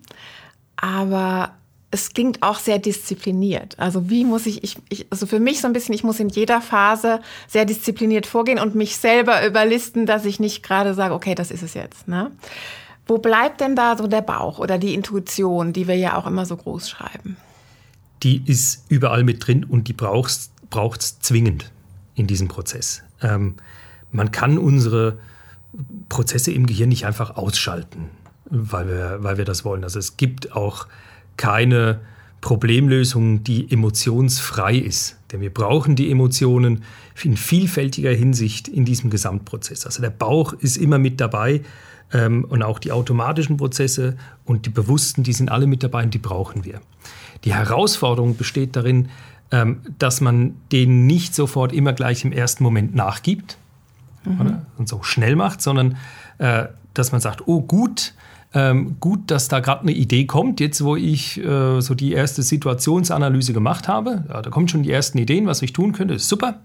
Aber 0.77 1.53
es 1.91 2.13
klingt 2.13 2.43
auch 2.43 2.59
sehr 2.59 2.79
diszipliniert. 2.79 3.79
Also 3.79 4.09
wie 4.09 4.25
muss 4.25 4.47
ich, 4.47 4.65
ich, 4.65 4.77
ich, 4.89 5.07
also 5.11 5.27
für 5.27 5.41
mich 5.41 5.61
so 5.61 5.67
ein 5.67 5.73
bisschen, 5.73 5.95
ich 5.95 6.05
muss 6.05 6.21
in 6.21 6.31
jeder 6.31 6.61
Phase 6.61 7.21
sehr 7.47 7.67
diszipliniert 7.67 8.27
vorgehen 8.27 8.59
und 8.59 8.75
mich 8.75 8.97
selber 8.97 9.47
überlisten, 9.47 10.07
dass 10.07 10.25
ich 10.25 10.41
nicht 10.41 10.63
gerade 10.63 10.95
sage, 10.95 11.15
okay, 11.15 11.35
das 11.35 11.51
ist 11.51 11.63
es 11.63 11.75
jetzt. 11.75 12.09
Ne? 12.09 12.31
Wo 13.07 13.19
bleibt 13.19 13.61
denn 13.61 13.77
da 13.77 13.97
so 13.97 14.07
der 14.07 14.23
Bauch 14.23 14.59
oder 14.59 14.79
die 14.79 14.95
Intuition, 14.95 15.73
die 15.73 15.89
wir 15.89 15.97
ja 15.97 16.17
auch 16.17 16.27
immer 16.27 16.47
so 16.47 16.57
groß 16.57 16.89
schreiben? 16.89 17.37
Die 18.23 18.43
ist 18.47 18.85
überall 18.89 19.25
mit 19.25 19.47
drin 19.47 19.65
und 19.65 19.89
die 19.89 19.93
braucht 19.93 20.31
es 21.01 21.21
zwingend 21.21 21.73
in 22.15 22.27
diesem 22.27 22.49
Prozess. 22.49 23.03
Ähm, 23.21 23.55
man 24.13 24.31
kann 24.31 24.59
unsere 24.59 25.19
Prozesse 26.09 26.53
im 26.53 26.67
Gehirn 26.67 26.91
nicht 26.91 27.07
einfach 27.07 27.37
ausschalten, 27.37 28.11
weil 28.45 28.87
wir, 28.87 29.19
weil 29.21 29.39
wir 29.39 29.45
das 29.45 29.65
wollen. 29.65 29.83
Also 29.85 29.99
es 29.99 30.17
gibt 30.17 30.55
auch 30.55 30.87
keine 31.37 32.01
Problemlösung, 32.41 33.43
die 33.43 33.71
emotionsfrei 33.73 34.77
ist. 34.77 35.17
Denn 35.33 35.41
wir 35.41 35.53
brauchen 35.53 35.97
die 35.97 36.11
Emotionen 36.11 36.85
in 37.23 37.37
vielfältiger 37.37 38.11
Hinsicht 38.11 38.69
in 38.69 38.85
diesem 38.85 39.11
Gesamtprozess. 39.11 39.87
Also 39.87 40.03
der 40.03 40.11
Bauch 40.11 40.53
ist 40.53 40.77
immer 40.77 40.99
mit 40.99 41.21
dabei 41.21 41.63
ähm, 42.13 42.45
und 42.45 42.63
auch 42.63 42.79
die 42.79 42.93
automatischen 42.93 43.57
Prozesse 43.57 44.17
und 44.45 44.67
die 44.67 44.71
bewussten, 44.71 45.23
die 45.23 45.33
sind 45.33 45.51
alle 45.51 45.67
mit 45.67 45.83
dabei 45.83 46.05
und 46.05 46.15
die 46.15 46.19
brauchen 46.19 46.65
wir. 46.65 46.81
Die 47.45 47.55
Herausforderung 47.55 48.37
besteht 48.37 48.77
darin, 48.77 49.09
ähm, 49.51 49.81
dass 49.99 50.21
man 50.21 50.55
denen 50.71 51.07
nicht 51.07 51.35
sofort 51.35 51.73
immer 51.73 51.93
gleich 51.93 52.25
im 52.25 52.33
ersten 52.33 52.63
Moment 52.63 52.95
nachgibt 52.95 53.57
mhm. 54.25 54.59
und 54.79 54.89
so 54.89 55.03
schnell 55.03 55.37
macht, 55.37 55.63
sondern 55.63 55.97
äh, 56.39 56.67
dass 56.95 57.13
man 57.13 57.21
sagt, 57.21 57.47
oh 57.47 57.63
gut, 57.63 58.15
ähm, 58.55 58.97
gut, 59.01 59.31
dass 59.31 59.49
da 59.49 59.61
gerade 59.61 59.83
eine 59.83 59.93
Idee 59.93 60.27
kommt, 60.27 60.61
jetzt 60.61 60.85
wo 60.85 60.97
ich 60.97 61.43
äh, 61.43 61.81
so 61.81 61.95
die 61.95 62.13
erste 62.13 62.43
Situationsanalyse 62.43 63.53
gemacht 63.53 63.89
habe. 63.89 64.25
Ja, 64.29 64.43
da 64.43 64.51
kommen 64.51 64.69
schon 64.69 64.83
die 64.83 64.91
ersten 64.91 65.19
Ideen, 65.19 65.47
was 65.47 65.63
ich 65.63 65.73
tun 65.73 65.93
könnte, 65.93 66.15
ist 66.15 66.29
super. 66.29 66.61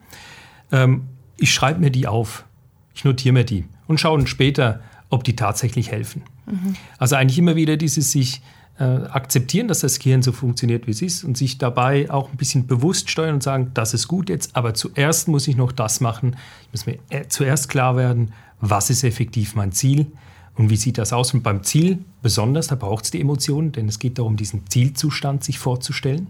Ähm, 0.72 1.03
ich 1.38 1.53
schreibe 1.53 1.79
mir 1.79 1.91
die 1.91 2.08
auf, 2.08 2.46
ich 2.94 3.06
notiere 3.06 3.34
mir 3.34 3.46
die 3.46 3.65
und 3.88 4.00
schaue 4.00 4.17
dann 4.17 4.27
später, 4.27 4.82
ob 5.10 5.24
die 5.24 5.36
tatsächlich 5.36 5.91
helfen. 5.91 6.24
Mhm. 6.46 6.75
Also 6.98 7.15
eigentlich 7.15 7.38
immer 7.38 7.56
wieder 7.56 7.77
dieses 7.77 8.12
sich 8.12 8.41
äh, 8.79 8.84
akzeptieren, 8.84 9.70
dass 9.70 9.79
das 9.79 10.00
Gehirn 10.00 10.22
so 10.22 10.34
funktioniert, 10.34 10.88
wie 10.88 10.91
es 10.91 11.01
ist 11.01 11.24
und 11.24 11.38
sich 11.38 11.58
dabei 11.58 12.12
auch 12.12 12.32
ein 12.32 12.38
bisschen 12.38 12.67
bewusst 12.67 13.10
steuern 13.10 13.36
und 13.36 13.44
sagen, 13.44 13.72
das 13.74 13.94
ist 13.94 14.10
gut 14.10 14.29
jetzt, 14.29 14.56
aber 14.58 14.74
zuerst 14.74 15.29
muss 15.29 15.48
ich 15.48 15.56
noch 15.56 15.72
das 15.72 16.01
machen. 16.01 16.36
Ich 16.63 16.74
muss 16.74 16.86
mir 16.86 17.00
äh, 17.10 17.27
zuerst 17.29 17.70
klar 17.70 17.96
werden, 17.96 18.34
was 18.60 18.89
ist 18.89 19.06
effektiv 19.06 19.56
mein 19.56 19.72
Ziel 19.72 20.08
und 20.57 20.69
wie 20.69 20.75
sieht 20.75 20.97
das 20.97 21.13
aus. 21.13 21.33
Und 21.33 21.43
beim 21.43 21.63
Ziel 21.63 21.99
besonders, 22.21 22.67
da 22.67 22.75
braucht 22.75 23.05
es 23.05 23.11
die 23.11 23.21
Emotionen, 23.21 23.71
denn 23.71 23.87
es 23.87 23.99
geht 23.99 24.17
darum, 24.17 24.37
diesen 24.37 24.67
Zielzustand 24.67 25.43
sich 25.43 25.59
vorzustellen. 25.59 26.27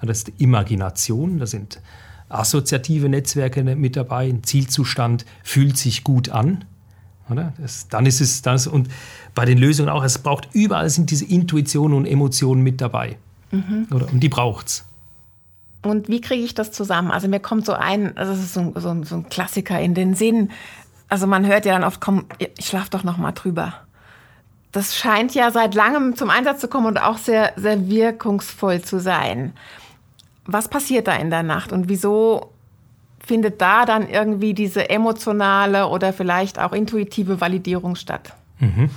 Das 0.00 0.18
ist 0.18 0.28
die 0.28 0.42
Imagination, 0.42 1.38
da 1.38 1.46
sind 1.46 1.80
assoziative 2.28 3.08
Netzwerke 3.08 3.62
mit 3.62 3.96
dabei. 3.96 4.28
Ein 4.28 4.44
Zielzustand 4.44 5.24
fühlt 5.42 5.76
sich 5.76 6.04
gut 6.04 6.28
an. 6.28 6.64
Oder? 7.30 7.52
Das, 7.58 7.88
dann 7.88 8.06
ist 8.06 8.20
es 8.20 8.42
das 8.42 8.66
und 8.66 8.88
bei 9.34 9.44
den 9.44 9.58
Lösungen 9.58 9.90
auch, 9.90 10.02
es 10.02 10.18
braucht 10.18 10.48
überall 10.52 10.88
sind 10.88 11.10
diese 11.10 11.26
Intuitionen 11.26 11.96
und 11.96 12.06
Emotionen 12.06 12.62
mit 12.62 12.80
dabei. 12.80 13.16
Mhm. 13.50 13.88
Oder? 13.90 14.10
Und 14.10 14.20
die 14.20 14.28
braucht 14.28 14.68
es. 14.68 14.84
Und 15.82 16.08
wie 16.08 16.20
kriege 16.20 16.42
ich 16.42 16.54
das 16.54 16.72
zusammen? 16.72 17.10
Also 17.10 17.28
mir 17.28 17.40
kommt 17.40 17.66
so 17.66 17.72
ein, 17.72 18.16
also 18.16 18.32
es 18.32 18.40
ist 18.40 18.54
so, 18.54 18.72
so, 18.76 19.04
so 19.04 19.16
ein 19.16 19.28
Klassiker 19.28 19.78
in 19.80 19.94
den 19.94 20.14
Sinn. 20.14 20.50
Also 21.08 21.26
man 21.26 21.46
hört 21.46 21.64
ja 21.64 21.72
dann 21.72 21.84
oft, 21.84 22.00
komm, 22.00 22.26
ich 22.38 22.66
schlaf 22.66 22.90
doch 22.90 23.04
noch 23.04 23.16
mal 23.16 23.32
drüber. 23.32 23.74
Das 24.72 24.96
scheint 24.96 25.34
ja 25.34 25.50
seit 25.50 25.74
langem 25.74 26.16
zum 26.16 26.28
Einsatz 26.28 26.60
zu 26.60 26.68
kommen 26.68 26.86
und 26.86 26.98
auch 26.98 27.18
sehr, 27.18 27.52
sehr 27.56 27.88
wirkungsvoll 27.88 28.82
zu 28.82 29.00
sein. 29.00 29.54
Was 30.44 30.68
passiert 30.68 31.08
da 31.08 31.14
in 31.14 31.30
der 31.30 31.42
Nacht 31.42 31.72
und 31.72 31.88
wieso 31.88 32.52
findet 33.18 33.60
da 33.60 33.84
dann 33.84 34.08
irgendwie 34.08 34.54
diese 34.54 34.88
emotionale 34.90 35.88
oder 35.88 36.12
vielleicht 36.12 36.58
auch 36.58 36.72
intuitive 36.72 37.40
Validierung 37.40 37.96
statt? 37.96 38.34
Mhm. 38.58 38.90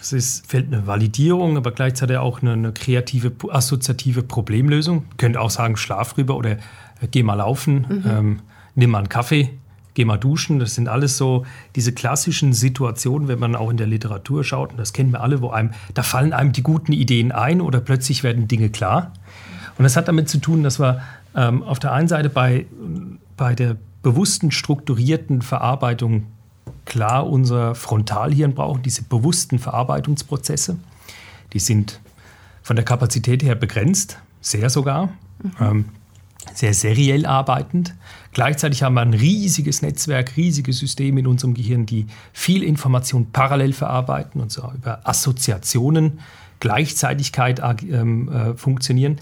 Es 0.00 0.12
ist, 0.12 0.46
fällt 0.46 0.72
eine 0.72 0.86
Validierung, 0.86 1.56
aber 1.56 1.72
gleichzeitig 1.72 2.16
auch 2.18 2.42
eine, 2.42 2.52
eine 2.52 2.72
kreative, 2.72 3.32
assoziative 3.50 4.22
Problemlösung. 4.22 5.04
Könnt 5.16 5.36
auch 5.36 5.50
sagen, 5.50 5.76
schlaf 5.76 6.16
rüber 6.16 6.36
oder 6.36 6.52
äh, 6.52 7.08
geh 7.10 7.22
mal 7.22 7.34
laufen, 7.34 7.86
mhm. 7.88 8.04
ähm, 8.08 8.40
nimm 8.74 8.90
mal 8.90 8.98
einen 8.98 9.08
Kaffee, 9.08 9.50
geh 9.96 10.04
mal 10.04 10.18
duschen. 10.18 10.60
Das 10.60 10.76
sind 10.76 10.88
alles 10.88 11.16
so 11.16 11.44
diese 11.74 11.92
klassischen 11.92 12.52
Situationen, 12.52 13.26
wenn 13.26 13.40
man 13.40 13.56
auch 13.56 13.70
in 13.70 13.76
der 13.76 13.88
Literatur 13.88 14.44
schaut, 14.44 14.70
und 14.70 14.78
das 14.78 14.92
kennen 14.92 15.10
wir 15.10 15.22
alle, 15.22 15.40
wo 15.40 15.50
einem, 15.50 15.72
da 15.94 16.04
fallen 16.04 16.32
einem 16.32 16.52
die 16.52 16.62
guten 16.62 16.92
Ideen 16.92 17.32
ein 17.32 17.60
oder 17.60 17.80
plötzlich 17.80 18.22
werden 18.22 18.46
Dinge 18.46 18.70
klar. 18.70 19.12
Und 19.78 19.82
das 19.82 19.96
hat 19.96 20.06
damit 20.06 20.28
zu 20.28 20.38
tun, 20.38 20.62
dass 20.62 20.78
wir 20.78 21.00
ähm, 21.34 21.62
auf 21.64 21.78
der 21.80 21.92
einen 21.92 22.08
Seite 22.08 22.30
bei, 22.30 22.66
bei 23.36 23.54
der 23.54 23.76
bewussten, 24.02 24.52
strukturierten 24.52 25.42
Verarbeitung 25.42 26.26
klar 26.84 27.26
unser 27.26 27.74
Frontalhirn 27.74 28.54
brauchen, 28.54 28.82
diese 28.82 29.02
bewussten 29.02 29.58
Verarbeitungsprozesse. 29.58 30.76
Die 31.52 31.58
sind 31.58 32.00
von 32.62 32.76
der 32.76 32.84
Kapazität 32.84 33.42
her 33.42 33.54
begrenzt, 33.54 34.18
sehr 34.40 34.70
sogar, 34.70 35.06
mhm. 35.42 35.50
ähm, 35.60 35.84
sehr 36.54 36.74
seriell 36.74 37.26
arbeitend. 37.26 37.94
Gleichzeitig 38.32 38.82
haben 38.82 38.94
wir 38.94 39.02
ein 39.02 39.14
riesiges 39.14 39.82
Netzwerk, 39.82 40.36
riesige 40.36 40.72
Systeme 40.72 41.20
in 41.20 41.26
unserem 41.26 41.54
Gehirn, 41.54 41.86
die 41.86 42.06
viel 42.32 42.62
Information 42.62 43.30
parallel 43.32 43.72
verarbeiten 43.72 44.40
und 44.40 44.52
so 44.52 44.70
über 44.74 45.00
Assoziationen, 45.04 46.20
Gleichzeitigkeit 46.60 47.60
ähm, 47.82 48.30
äh, 48.30 48.54
funktionieren. 48.54 49.18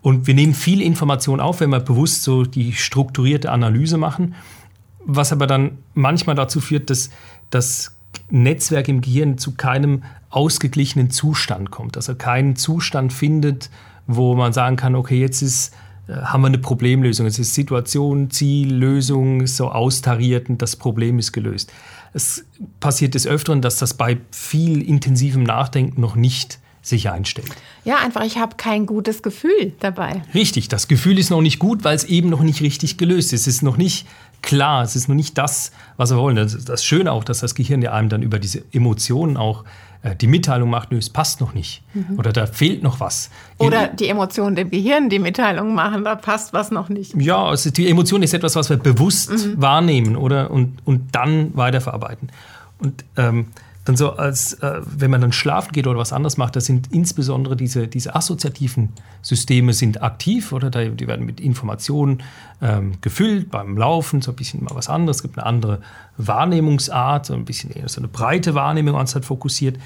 Und 0.00 0.26
wir 0.26 0.34
nehmen 0.34 0.54
viel 0.54 0.80
Information 0.80 1.40
auf, 1.40 1.60
wenn 1.60 1.70
wir 1.70 1.80
bewusst 1.80 2.24
so 2.24 2.44
die 2.44 2.72
strukturierte 2.72 3.52
Analyse 3.52 3.98
machen 3.98 4.34
was 5.04 5.32
aber 5.32 5.46
dann 5.46 5.78
manchmal 5.94 6.36
dazu 6.36 6.60
führt, 6.60 6.90
dass 6.90 7.10
das 7.50 7.96
Netzwerk 8.30 8.88
im 8.88 9.00
Gehirn 9.00 9.38
zu 9.38 9.52
keinem 9.52 10.04
ausgeglichenen 10.30 11.10
Zustand 11.10 11.70
kommt. 11.70 11.96
Also 11.96 12.14
keinen 12.14 12.56
Zustand 12.56 13.12
findet, 13.12 13.70
wo 14.06 14.34
man 14.34 14.52
sagen 14.52 14.76
kann, 14.76 14.94
okay, 14.94 15.20
jetzt 15.20 15.42
ist, 15.42 15.74
haben 16.08 16.42
wir 16.42 16.48
eine 16.48 16.58
Problemlösung. 16.58 17.26
Es 17.26 17.38
ist 17.38 17.54
Situation, 17.54 18.30
Ziel, 18.30 18.74
Lösung 18.74 19.46
so 19.46 19.70
austariert 19.70 20.48
und 20.48 20.60
das 20.60 20.76
Problem 20.76 21.18
ist 21.18 21.32
gelöst. 21.32 21.72
Es 22.12 22.44
passiert 22.80 23.14
des 23.14 23.26
Öfteren, 23.26 23.62
dass 23.62 23.76
das 23.78 23.94
bei 23.94 24.18
viel 24.30 24.82
intensivem 24.82 25.44
Nachdenken 25.44 26.00
noch 26.00 26.16
nicht 26.16 26.58
sich 26.82 27.08
einstellt. 27.10 27.48
Ja, 27.84 27.98
einfach, 27.98 28.24
ich 28.24 28.38
habe 28.38 28.56
kein 28.56 28.86
gutes 28.86 29.22
Gefühl 29.22 29.72
dabei. 29.78 30.22
Richtig, 30.34 30.68
das 30.68 30.88
Gefühl 30.88 31.18
ist 31.18 31.30
noch 31.30 31.40
nicht 31.40 31.60
gut, 31.60 31.84
weil 31.84 31.94
es 31.94 32.04
eben 32.04 32.28
noch 32.28 32.42
nicht 32.42 32.60
richtig 32.60 32.98
gelöst 32.98 33.32
ist. 33.32 33.42
Es 33.42 33.54
ist 33.54 33.62
noch 33.62 33.76
nicht 33.76 34.06
klar, 34.42 34.82
es 34.82 34.96
ist 34.96 35.08
noch 35.08 35.14
nicht 35.14 35.38
das, 35.38 35.70
was 35.96 36.10
wir 36.10 36.18
wollen. 36.18 36.34
Das 36.34 36.64
das 36.64 36.84
Schöne 36.84 37.12
auch, 37.12 37.22
dass 37.22 37.38
das 37.38 37.54
Gehirn 37.54 37.82
ja 37.82 37.92
einem 37.92 38.08
dann 38.08 38.22
über 38.22 38.40
diese 38.40 38.64
Emotionen 38.72 39.36
auch 39.36 39.62
äh, 39.62 39.66
die 40.20 40.26
Mitteilung 40.26 40.68
macht, 40.68 40.90
nö, 40.90 40.98
es 40.98 41.10
passt 41.10 41.40
noch 41.40 41.54
nicht. 41.54 41.82
Mhm. 41.94 42.18
Oder 42.18 42.32
da 42.32 42.46
fehlt 42.46 42.82
noch 42.82 42.98
was. 42.98 43.30
Oder 43.58 43.86
die 43.86 44.08
Emotionen 44.08 44.56
dem 44.56 44.70
Gehirn 44.70 45.08
die 45.08 45.20
Mitteilung 45.20 45.74
machen, 45.74 46.02
da 46.04 46.16
passt 46.16 46.52
was 46.52 46.72
noch 46.72 46.88
nicht. 46.88 47.14
Ja, 47.14 47.44
also 47.44 47.70
die 47.70 47.88
Emotion 47.88 48.22
ist 48.22 48.34
etwas, 48.34 48.56
was 48.56 48.68
wir 48.68 48.78
bewusst 48.78 49.30
mhm. 49.30 49.62
wahrnehmen 49.62 50.16
oder 50.16 50.50
und, 50.50 50.78
und 50.84 51.14
dann 51.14 51.56
weiterverarbeiten. 51.56 52.30
Und 52.80 53.04
ähm, 53.16 53.46
dann 53.84 53.96
so, 53.96 54.12
als 54.12 54.54
äh, 54.54 54.80
wenn 54.84 55.10
man 55.10 55.20
dann 55.20 55.32
schlafen 55.32 55.72
geht 55.72 55.86
oder 55.86 55.98
was 55.98 56.12
anderes 56.12 56.36
macht, 56.36 56.54
da 56.54 56.60
sind 56.60 56.92
insbesondere 56.92 57.56
diese, 57.56 57.88
diese 57.88 58.14
assoziativen 58.14 58.90
Systeme 59.22 59.72
sind 59.72 60.02
aktiv 60.02 60.52
oder 60.52 60.70
die 60.70 61.06
werden 61.08 61.26
mit 61.26 61.40
Informationen 61.40 62.22
ähm, 62.60 62.92
gefüllt 63.00 63.50
beim 63.50 63.76
Laufen, 63.76 64.22
so 64.22 64.30
ein 64.30 64.36
bisschen 64.36 64.62
mal 64.62 64.74
was 64.74 64.88
anderes. 64.88 65.16
Es 65.18 65.22
gibt 65.22 65.36
eine 65.36 65.46
andere 65.46 65.80
Wahrnehmungsart, 66.16 67.26
so 67.26 67.34
ein 67.34 67.44
bisschen 67.44 67.70
eher 67.70 67.88
so 67.88 68.00
eine 68.00 68.08
breite 68.08 68.54
Wahrnehmung 68.54 68.94
anstatt 68.94 69.24
fokussiert. 69.24 69.78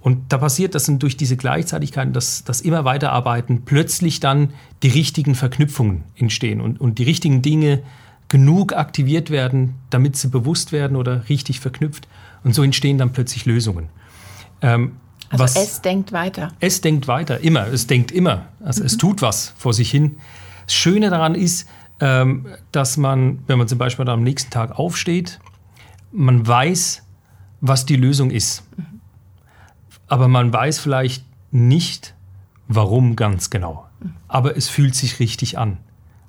Und 0.00 0.32
da 0.32 0.38
passiert 0.38 0.74
das 0.74 0.84
durch 0.86 1.16
diese 1.16 1.36
Gleichzeitigkeit, 1.36 2.14
dass 2.14 2.44
das 2.44 2.60
immer 2.60 2.84
weiterarbeiten, 2.84 3.62
plötzlich 3.64 4.20
dann 4.20 4.50
die 4.82 4.88
richtigen 4.88 5.34
Verknüpfungen 5.34 6.04
entstehen 6.16 6.60
und, 6.60 6.80
und 6.80 6.98
die 6.98 7.04
richtigen 7.04 7.40
Dinge 7.40 7.82
genug 8.28 8.74
aktiviert 8.74 9.30
werden, 9.30 9.76
damit 9.90 10.16
sie 10.16 10.28
bewusst 10.28 10.72
werden 10.72 10.96
oder 10.96 11.28
richtig 11.28 11.60
verknüpft. 11.60 12.08
Und 12.44 12.54
so 12.54 12.62
entstehen 12.62 12.98
dann 12.98 13.12
plötzlich 13.12 13.46
Lösungen. 13.46 13.88
Ähm, 14.60 14.96
also 15.30 15.44
was, 15.44 15.56
es 15.56 15.82
denkt 15.82 16.12
weiter. 16.12 16.52
Es 16.60 16.80
denkt 16.80 17.08
weiter, 17.08 17.40
immer. 17.40 17.66
Es 17.66 17.86
denkt 17.86 18.12
immer. 18.12 18.46
Also 18.62 18.80
mhm. 18.80 18.86
es 18.86 18.96
tut 18.98 19.22
was 19.22 19.54
vor 19.56 19.72
sich 19.72 19.90
hin. 19.90 20.16
Das 20.66 20.74
Schöne 20.74 21.10
daran 21.10 21.34
ist, 21.34 21.68
ähm, 22.00 22.46
dass 22.70 22.96
man, 22.96 23.40
wenn 23.46 23.58
man 23.58 23.66
zum 23.66 23.78
Beispiel 23.78 24.08
am 24.08 24.22
nächsten 24.22 24.50
Tag 24.50 24.78
aufsteht, 24.78 25.40
man 26.12 26.46
weiß, 26.46 27.02
was 27.60 27.86
die 27.86 27.96
Lösung 27.96 28.30
ist. 28.30 28.62
Mhm. 28.76 29.00
Aber 30.06 30.28
man 30.28 30.52
weiß 30.52 30.78
vielleicht 30.78 31.24
nicht, 31.50 32.14
warum 32.68 33.16
ganz 33.16 33.50
genau. 33.50 33.86
Mhm. 34.00 34.14
Aber 34.28 34.56
es 34.56 34.68
fühlt 34.68 34.94
sich 34.94 35.18
richtig 35.18 35.58
an. 35.58 35.78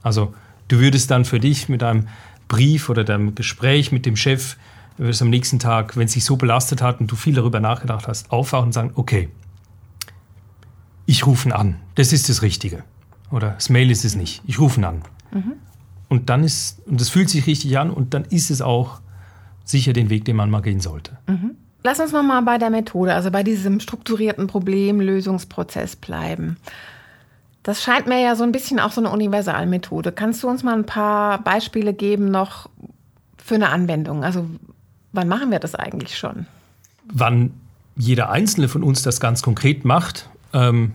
Also 0.01 0.33
du 0.67 0.79
würdest 0.79 1.11
dann 1.11 1.25
für 1.25 1.39
dich 1.39 1.67
mit 1.67 1.81
deinem 1.81 2.07
Brief 2.47 2.89
oder 2.89 3.03
deinem 3.03 3.35
Gespräch 3.35 3.91
mit 3.91 4.05
dem 4.05 4.15
Chef 4.15 4.57
wirst 4.97 5.21
am 5.21 5.29
nächsten 5.29 5.59
Tag, 5.59 5.97
wenn 5.97 6.05
es 6.05 6.13
sich 6.13 6.23
so 6.23 6.37
belastet 6.37 6.81
hat 6.81 6.99
und 6.99 7.11
du 7.11 7.15
viel 7.15 7.35
darüber 7.35 7.59
nachgedacht 7.59 8.07
hast, 8.07 8.31
aufwachen 8.31 8.67
und 8.67 8.73
sagen, 8.73 8.91
okay, 8.95 9.29
ich 11.05 11.25
rufe 11.25 11.49
ihn 11.49 11.51
an. 11.51 11.75
Das 11.95 12.13
ist 12.13 12.29
das 12.29 12.41
Richtige. 12.41 12.83
Oder 13.31 13.51
das 13.51 13.69
Mail 13.69 13.91
ist 13.91 14.05
es 14.05 14.15
nicht. 14.15 14.41
Ich 14.45 14.59
rufe 14.59 14.79
ihn 14.79 14.85
an. 14.85 15.01
Mhm. 15.31 15.53
Und 16.07 16.29
dann 16.29 16.43
ist, 16.43 16.81
und 16.85 17.01
das 17.01 17.09
fühlt 17.09 17.29
sich 17.29 17.47
richtig 17.47 17.77
an 17.77 17.89
und 17.89 18.13
dann 18.13 18.25
ist 18.25 18.51
es 18.51 18.61
auch 18.61 19.01
sicher 19.63 19.93
den 19.93 20.09
Weg, 20.09 20.25
den 20.25 20.35
man 20.35 20.49
mal 20.49 20.61
gehen 20.61 20.79
sollte. 20.79 21.17
Mhm. 21.27 21.51
Lass 21.83 21.99
uns 21.99 22.11
mal 22.13 22.41
bei 22.41 22.57
der 22.57 22.69
Methode, 22.69 23.13
also 23.13 23.29
bei 23.29 23.43
diesem 23.43 23.79
strukturierten 23.79 24.47
Problemlösungsprozess 24.47 25.95
bleiben. 25.95 26.57
Das 27.61 27.83
scheint 27.83 28.07
mir 28.07 28.21
ja 28.21 28.35
so 28.35 28.43
ein 28.43 28.51
bisschen 28.51 28.79
auch 28.79 28.91
so 28.91 29.01
eine 29.01 29.09
Universalmethode. 29.09 30.11
Kannst 30.11 30.43
du 30.43 30.47
uns 30.47 30.63
mal 30.63 30.75
ein 30.75 30.85
paar 30.85 31.43
Beispiele 31.43 31.93
geben 31.93 32.29
noch 32.29 32.69
für 33.37 33.55
eine 33.55 33.69
Anwendung? 33.69 34.23
Also 34.23 34.47
Wann 35.15 35.27
machen 35.29 35.49
wir 35.49 35.59
das 35.59 35.75
eigentlich 35.75 36.17
schon? 36.17 36.45
Wann 37.11 37.51
jeder 37.95 38.29
Einzelne 38.29 38.67
von 38.67 38.83
uns 38.83 39.01
das 39.01 39.19
ganz 39.21 39.41
konkret 39.41 39.85
macht, 39.85 40.29
ähm, 40.53 40.93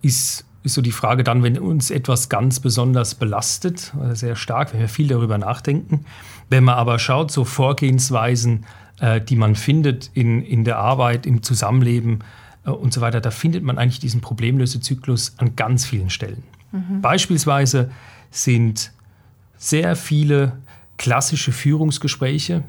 ist, 0.00 0.46
ist 0.62 0.74
so 0.74 0.80
die 0.80 0.92
Frage 0.92 1.22
dann, 1.22 1.42
wenn 1.42 1.58
uns 1.58 1.90
etwas 1.90 2.30
ganz 2.30 2.60
besonders 2.60 3.14
belastet, 3.14 3.92
also 4.00 4.14
sehr 4.14 4.36
stark, 4.36 4.72
wenn 4.72 4.80
wir 4.80 4.88
viel 4.88 5.08
darüber 5.08 5.36
nachdenken. 5.36 6.06
Wenn 6.48 6.64
man 6.64 6.76
aber 6.76 6.98
schaut, 6.98 7.30
so 7.30 7.44
Vorgehensweisen, 7.44 8.64
äh, 9.00 9.20
die 9.20 9.36
man 9.36 9.54
findet 9.54 10.10
in, 10.14 10.42
in 10.42 10.64
der 10.64 10.78
Arbeit, 10.78 11.26
im 11.26 11.42
Zusammenleben 11.42 12.20
äh, 12.64 12.70
und 12.70 12.94
so 12.94 13.02
weiter, 13.02 13.20
da 13.20 13.30
findet 13.30 13.62
man 13.62 13.76
eigentlich 13.76 14.00
diesen 14.00 14.22
Problemlösezyklus 14.22 15.34
an 15.36 15.56
ganz 15.56 15.84
vielen 15.84 16.08
Stellen. 16.08 16.42
Mhm. 16.72 17.02
Beispielsweise 17.02 17.90
sind 18.30 18.92
sehr 19.58 19.94
viele 19.94 20.52
klassische 20.96 21.52
Führungsgespräche, 21.52 22.62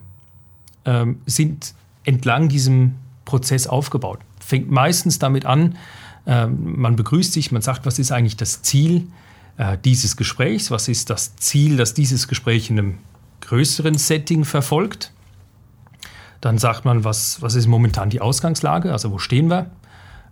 ähm, 0.86 1.22
sind 1.26 1.74
entlang 2.04 2.50
diesem 2.50 2.96
Prozess 3.26 3.68
aufgebaut. 3.68 4.20
Fängt 4.40 4.72
meistens 4.72 5.20
damit 5.20 5.46
an, 5.46 5.78
äh, 6.26 6.48
man 6.48 6.96
begrüßt 6.96 7.34
sich, 7.34 7.52
man 7.52 7.62
sagt, 7.62 7.86
was 7.86 8.00
ist 8.00 8.12
eigentlich 8.12 8.38
das 8.38 8.62
Ziel 8.62 9.08
äh, 9.58 9.78
dieses 9.84 10.18
Gesprächs, 10.18 10.72
was 10.72 10.88
ist 10.88 11.10
das 11.10 11.36
Ziel, 11.36 11.78
das 11.78 11.94
dieses 11.94 12.28
Gespräch 12.28 12.70
in 12.70 12.80
einem 12.80 12.98
größeren 13.42 13.98
Setting 13.98 14.46
verfolgt. 14.46 15.12
Dann 16.40 16.58
sagt 16.58 16.86
man, 16.86 17.04
was, 17.04 17.42
was 17.42 17.56
ist 17.56 17.68
momentan 17.68 18.10
die 18.10 18.22
Ausgangslage, 18.22 18.92
also 18.92 19.12
wo 19.12 19.20
stehen 19.20 19.50
wir, 19.50 19.70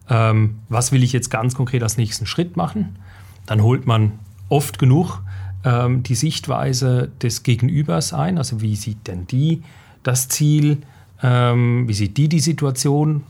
ähm, 0.10 0.60
was 0.70 0.92
will 0.92 1.04
ich 1.04 1.14
jetzt 1.14 1.30
ganz 1.30 1.54
konkret 1.54 1.84
als 1.84 1.98
nächsten 1.98 2.26
Schritt 2.26 2.58
machen. 2.58 2.98
Dann 3.46 3.62
holt 3.62 3.86
man 3.86 4.14
oft 4.48 4.80
genug 4.80 5.22
ähm, 5.64 6.04
die 6.04 6.16
Sichtweise 6.16 7.12
des 7.22 7.44
Gegenübers 7.44 8.14
ein, 8.14 8.38
also 8.38 8.62
wie 8.62 8.76
sieht 8.76 9.08
denn 9.08 9.28
die 9.28 9.64
das 10.04 10.28
Ziel? 10.30 10.80
Ähm, 11.22 11.88
wie 11.88 11.94
sieht 11.94 12.18
die 12.18 12.30
die 12.30 12.40
Situation? 12.40 13.24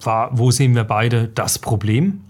War, 0.00 0.36
wo 0.36 0.50
sehen 0.50 0.74
wir 0.74 0.84
beide 0.84 1.28
das 1.28 1.58
Problem? 1.58 2.20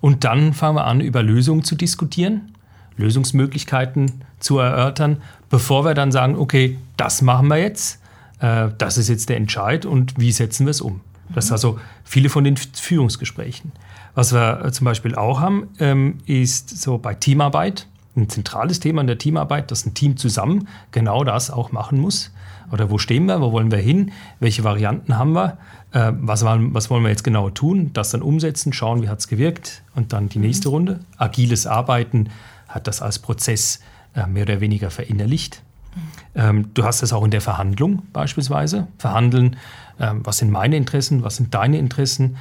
Und 0.00 0.24
dann 0.24 0.52
fangen 0.54 0.76
wir 0.76 0.86
an, 0.86 1.00
über 1.00 1.22
Lösungen 1.22 1.64
zu 1.64 1.74
diskutieren, 1.74 2.52
Lösungsmöglichkeiten 2.96 4.24
zu 4.38 4.58
erörtern, 4.58 5.18
bevor 5.50 5.84
wir 5.84 5.94
dann 5.94 6.12
sagen, 6.12 6.36
okay, 6.36 6.78
das 6.96 7.22
machen 7.22 7.48
wir 7.48 7.56
jetzt, 7.56 8.00
äh, 8.40 8.68
das 8.78 8.98
ist 8.98 9.08
jetzt 9.08 9.28
der 9.28 9.36
Entscheid 9.36 9.84
und 9.86 10.18
wie 10.18 10.32
setzen 10.32 10.66
wir 10.66 10.70
es 10.70 10.80
um? 10.80 11.00
Das 11.34 11.46
ist 11.46 11.52
also 11.52 11.78
viele 12.04 12.28
von 12.28 12.44
den 12.44 12.56
Führungsgesprächen. 12.56 13.72
Was 14.14 14.32
wir 14.32 14.64
äh, 14.64 14.72
zum 14.72 14.84
Beispiel 14.84 15.14
auch 15.14 15.40
haben, 15.40 15.68
ähm, 15.78 16.18
ist 16.26 16.80
so 16.80 16.98
bei 16.98 17.14
Teamarbeit 17.14 17.86
ein 18.16 18.28
zentrales 18.28 18.80
Thema 18.80 19.00
in 19.00 19.06
der 19.06 19.18
Teamarbeit, 19.18 19.70
dass 19.70 19.86
ein 19.86 19.94
Team 19.94 20.16
zusammen 20.16 20.68
genau 20.90 21.24
das 21.24 21.50
auch 21.50 21.72
machen 21.72 22.00
muss. 22.00 22.32
Oder 22.70 22.90
wo 22.90 22.98
stehen 22.98 23.26
wir, 23.26 23.40
wo 23.40 23.52
wollen 23.52 23.70
wir 23.70 23.78
hin, 23.78 24.12
welche 24.40 24.64
Varianten 24.64 25.16
haben 25.16 25.32
wir, 25.32 25.58
äh, 25.92 26.12
was, 26.14 26.44
was, 26.44 26.90
wollen 26.90 27.02
wir 27.02 27.10
jetzt 27.10 27.24
genau 27.24 27.50
tun, 27.50 27.90
das 27.92 28.10
dann 28.10 28.22
umsetzen, 28.22 28.72
schauen, 28.72 29.02
wie 29.02 29.08
hat 29.08 29.20
es 29.20 29.28
gewirkt 29.28 29.82
und 29.94 30.12
dann 30.12 30.28
die 30.28 30.38
nächste 30.38 30.68
mhm. 30.68 30.74
Runde. 30.74 31.00
Agiles 31.16 31.66
Arbeiten 31.66 32.28
hat 32.68 32.86
das 32.86 33.02
als 33.02 33.18
Prozess 33.18 33.80
äh, 34.14 34.26
mehr 34.26 34.42
oder 34.42 34.60
weniger 34.60 34.90
verinnerlicht. 34.90 35.62
Mhm. 35.94 36.00
Ähm, 36.34 36.70
du 36.74 36.84
hast 36.84 37.02
das 37.02 37.12
auch 37.12 37.24
in 37.24 37.30
der 37.30 37.40
Verhandlung 37.40 38.02
beispielsweise. 38.12 38.88
Verhandeln, 38.98 39.56
ähm, 39.98 40.20
was 40.24 40.38
sind 40.38 40.50
meine 40.50 40.76
Interessen, 40.76 41.22
was 41.22 41.36
sind 41.36 41.54
deine 41.54 41.78
Interessen, 41.78 42.36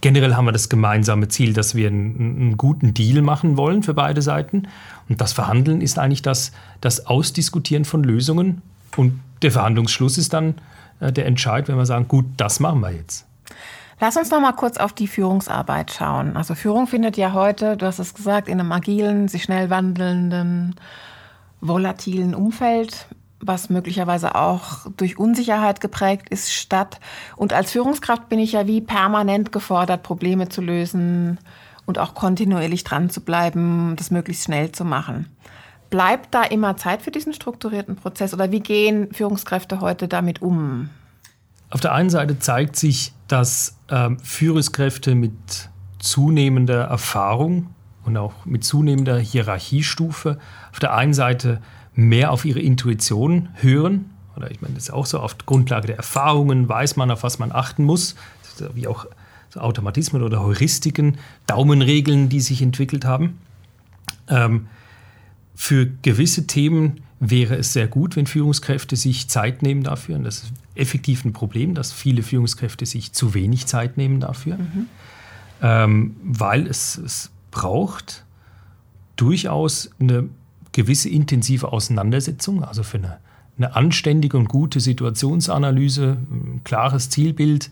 generell 0.00 0.34
haben 0.34 0.44
wir 0.44 0.52
das 0.52 0.68
gemeinsame 0.68 1.28
Ziel, 1.28 1.52
dass 1.52 1.74
wir 1.74 1.88
einen, 1.88 2.16
einen, 2.16 2.56
guten 2.56 2.94
Deal 2.94 3.22
machen 3.22 3.56
wollen 3.56 3.82
für 3.82 3.94
beide 3.94 4.22
Seiten. 4.22 4.68
Und 5.08 5.20
das 5.20 5.32
Verhandeln 5.32 5.80
ist 5.80 5.98
eigentlich 5.98 6.22
das, 6.22 6.52
das 6.80 7.06
Ausdiskutieren 7.06 7.84
von 7.84 8.04
Lösungen. 8.04 8.62
Und 8.96 9.20
der 9.42 9.52
Verhandlungsschluss 9.52 10.18
ist 10.18 10.32
dann 10.32 10.56
äh, 11.00 11.12
der 11.12 11.26
Entscheid, 11.26 11.68
wenn 11.68 11.76
wir 11.76 11.86
sagen, 11.86 12.08
gut, 12.08 12.26
das 12.36 12.60
machen 12.60 12.80
wir 12.80 12.90
jetzt. 12.90 13.26
Lass 14.00 14.16
uns 14.16 14.30
noch 14.30 14.40
mal 14.40 14.52
kurz 14.52 14.78
auf 14.78 14.94
die 14.94 15.08
Führungsarbeit 15.08 15.92
schauen. 15.92 16.36
Also 16.36 16.54
Führung 16.54 16.86
findet 16.86 17.18
ja 17.18 17.34
heute, 17.34 17.76
du 17.76 17.86
hast 17.86 17.98
es 17.98 18.14
gesagt, 18.14 18.48
in 18.48 18.58
einem 18.58 18.72
agilen, 18.72 19.28
sich 19.28 19.42
schnell 19.42 19.68
wandelnden, 19.68 20.74
volatilen 21.60 22.34
Umfeld 22.34 23.06
was 23.40 23.70
möglicherweise 23.70 24.34
auch 24.34 24.86
durch 24.96 25.18
Unsicherheit 25.18 25.80
geprägt 25.80 26.28
ist, 26.28 26.52
statt. 26.52 27.00
Und 27.36 27.52
als 27.52 27.72
Führungskraft 27.72 28.28
bin 28.28 28.38
ich 28.38 28.52
ja 28.52 28.66
wie 28.66 28.80
permanent 28.80 29.52
gefordert, 29.52 30.02
Probleme 30.02 30.48
zu 30.48 30.60
lösen 30.60 31.38
und 31.86 31.98
auch 31.98 32.14
kontinuierlich 32.14 32.84
dran 32.84 33.10
zu 33.10 33.22
bleiben, 33.22 33.96
das 33.96 34.10
möglichst 34.10 34.44
schnell 34.44 34.72
zu 34.72 34.84
machen. 34.84 35.26
Bleibt 35.90 36.34
da 36.34 36.44
immer 36.44 36.76
Zeit 36.76 37.02
für 37.02 37.10
diesen 37.10 37.32
strukturierten 37.32 37.96
Prozess 37.96 38.32
oder 38.32 38.52
wie 38.52 38.60
gehen 38.60 39.12
Führungskräfte 39.12 39.80
heute 39.80 40.06
damit 40.06 40.40
um? 40.40 40.88
Auf 41.68 41.80
der 41.80 41.92
einen 41.92 42.10
Seite 42.10 42.38
zeigt 42.38 42.76
sich, 42.76 43.12
dass 43.28 43.76
äh, 43.88 44.10
Führungskräfte 44.22 45.14
mit 45.14 45.32
zunehmender 45.98 46.82
Erfahrung 46.82 47.74
und 48.04 48.16
auch 48.16 48.44
mit 48.44 48.64
zunehmender 48.64 49.18
Hierarchiestufe 49.18 50.38
auf 50.72 50.78
der 50.78 50.94
einen 50.94 51.14
Seite 51.14 51.60
mehr 51.94 52.30
auf 52.32 52.44
ihre 52.44 52.60
Intuition 52.60 53.48
hören. 53.54 54.10
Oder 54.36 54.50
ich 54.50 54.62
meine, 54.62 54.74
das 54.74 54.84
ist 54.84 54.90
auch 54.90 55.06
so 55.06 55.18
auf 55.18 55.36
Grundlage 55.38 55.88
der 55.88 55.96
Erfahrungen, 55.96 56.68
weiß 56.68 56.96
man, 56.96 57.10
auf 57.10 57.22
was 57.22 57.38
man 57.38 57.52
achten 57.52 57.84
muss. 57.84 58.14
Wie 58.74 58.86
auch 58.86 59.06
so 59.50 59.60
Automatismen 59.60 60.22
oder 60.22 60.40
Heuristiken, 60.42 61.18
Daumenregeln, 61.46 62.28
die 62.28 62.40
sich 62.40 62.62
entwickelt 62.62 63.04
haben. 63.04 63.38
Ähm, 64.28 64.68
für 65.60 65.84
gewisse 66.00 66.46
Themen 66.46 67.02
wäre 67.20 67.54
es 67.54 67.74
sehr 67.74 67.86
gut, 67.86 68.16
wenn 68.16 68.24
Führungskräfte 68.24 68.96
sich 68.96 69.28
Zeit 69.28 69.60
nehmen 69.60 69.82
dafür. 69.82 70.16
Und 70.16 70.24
das 70.24 70.44
ist 70.44 70.52
effektiv 70.74 71.22
ein 71.26 71.34
Problem, 71.34 71.74
dass 71.74 71.92
viele 71.92 72.22
Führungskräfte 72.22 72.86
sich 72.86 73.12
zu 73.12 73.34
wenig 73.34 73.66
Zeit 73.66 73.98
nehmen 73.98 74.20
dafür. 74.20 74.56
Mhm. 74.56 74.86
Ähm, 75.60 76.16
weil 76.24 76.66
es, 76.66 76.96
es 76.96 77.30
braucht 77.50 78.24
durchaus 79.16 79.90
eine 80.00 80.30
gewisse 80.72 81.10
intensive 81.10 81.70
Auseinandersetzung, 81.74 82.64
also 82.64 82.82
für 82.82 82.96
eine, 82.96 83.18
eine 83.58 83.76
anständige 83.76 84.38
und 84.38 84.48
gute 84.48 84.80
Situationsanalyse, 84.80 86.16
ein 86.30 86.62
klares 86.64 87.10
Zielbild, 87.10 87.70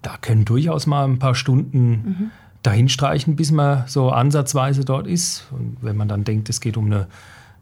da 0.00 0.16
können 0.16 0.46
durchaus 0.46 0.86
mal 0.86 1.04
ein 1.04 1.18
paar 1.18 1.34
Stunden 1.34 1.90
mhm. 1.90 2.30
Dahinstreichen, 2.68 3.34
bis 3.34 3.50
man 3.50 3.84
so 3.86 4.10
ansatzweise 4.10 4.84
dort 4.84 5.06
ist. 5.06 5.46
Und 5.50 5.78
wenn 5.80 5.96
man 5.96 6.06
dann 6.06 6.24
denkt, 6.24 6.50
es 6.50 6.60
geht 6.60 6.76
um 6.76 6.86
eine, 6.86 7.06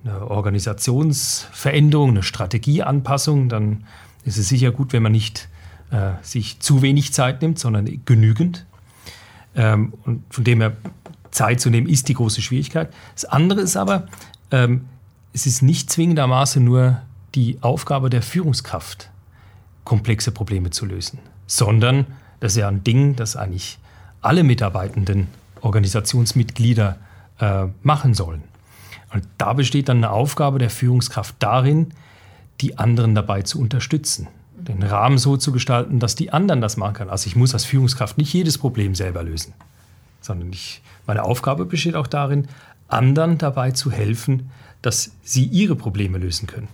eine 0.04 0.28
Organisationsveränderung, 0.28 2.10
eine 2.10 2.22
Strategieanpassung, 2.24 3.48
dann 3.48 3.84
ist 4.24 4.36
es 4.36 4.48
sicher 4.48 4.72
gut, 4.72 4.92
wenn 4.92 5.04
man 5.04 5.12
nicht 5.12 5.48
äh, 5.92 6.12
sich 6.22 6.58
zu 6.58 6.82
wenig 6.82 7.12
Zeit 7.12 7.40
nimmt, 7.40 7.60
sondern 7.60 7.88
genügend. 8.04 8.66
Ähm, 9.54 9.94
und 10.04 10.24
von 10.28 10.42
dem 10.42 10.60
her 10.60 10.76
Zeit 11.30 11.60
zu 11.60 11.70
nehmen, 11.70 11.86
ist 11.86 12.08
die 12.08 12.14
große 12.14 12.42
Schwierigkeit. 12.42 12.92
Das 13.14 13.26
andere 13.26 13.60
ist 13.60 13.76
aber, 13.76 14.08
ähm, 14.50 14.86
es 15.32 15.46
ist 15.46 15.62
nicht 15.62 15.88
zwingendermaßen 15.88 16.64
nur 16.64 17.00
die 17.36 17.58
Aufgabe 17.60 18.10
der 18.10 18.22
Führungskraft, 18.22 19.10
komplexe 19.84 20.32
Probleme 20.32 20.70
zu 20.70 20.84
lösen, 20.84 21.20
sondern 21.46 22.06
das 22.40 22.54
ist 22.54 22.58
ja 22.58 22.66
ein 22.68 22.82
Ding, 22.82 23.14
das 23.14 23.36
eigentlich 23.36 23.78
alle 24.26 24.42
mitarbeitenden 24.42 25.28
Organisationsmitglieder 25.60 26.98
äh, 27.38 27.66
machen 27.82 28.12
sollen. 28.12 28.42
Und 29.12 29.24
da 29.38 29.52
besteht 29.52 29.88
dann 29.88 29.98
eine 29.98 30.10
Aufgabe 30.10 30.58
der 30.58 30.68
Führungskraft 30.68 31.36
darin, 31.38 31.94
die 32.60 32.76
anderen 32.76 33.14
dabei 33.14 33.42
zu 33.42 33.60
unterstützen, 33.60 34.26
den 34.56 34.82
Rahmen 34.82 35.18
so 35.18 35.36
zu 35.36 35.52
gestalten, 35.52 36.00
dass 36.00 36.16
die 36.16 36.32
anderen 36.32 36.60
das 36.60 36.76
machen 36.76 36.94
können. 36.94 37.10
Also 37.10 37.28
ich 37.28 37.36
muss 37.36 37.54
als 37.54 37.64
Führungskraft 37.64 38.18
nicht 38.18 38.32
jedes 38.32 38.58
Problem 38.58 38.94
selber 38.94 39.22
lösen, 39.22 39.54
sondern 40.20 40.52
ich, 40.52 40.82
meine 41.06 41.22
Aufgabe 41.22 41.64
besteht 41.64 41.94
auch 41.94 42.08
darin, 42.08 42.48
anderen 42.88 43.38
dabei 43.38 43.70
zu 43.70 43.92
helfen, 43.92 44.50
dass 44.82 45.12
sie 45.22 45.44
ihre 45.44 45.76
Probleme 45.76 46.18
lösen 46.18 46.46
können. 46.46 46.68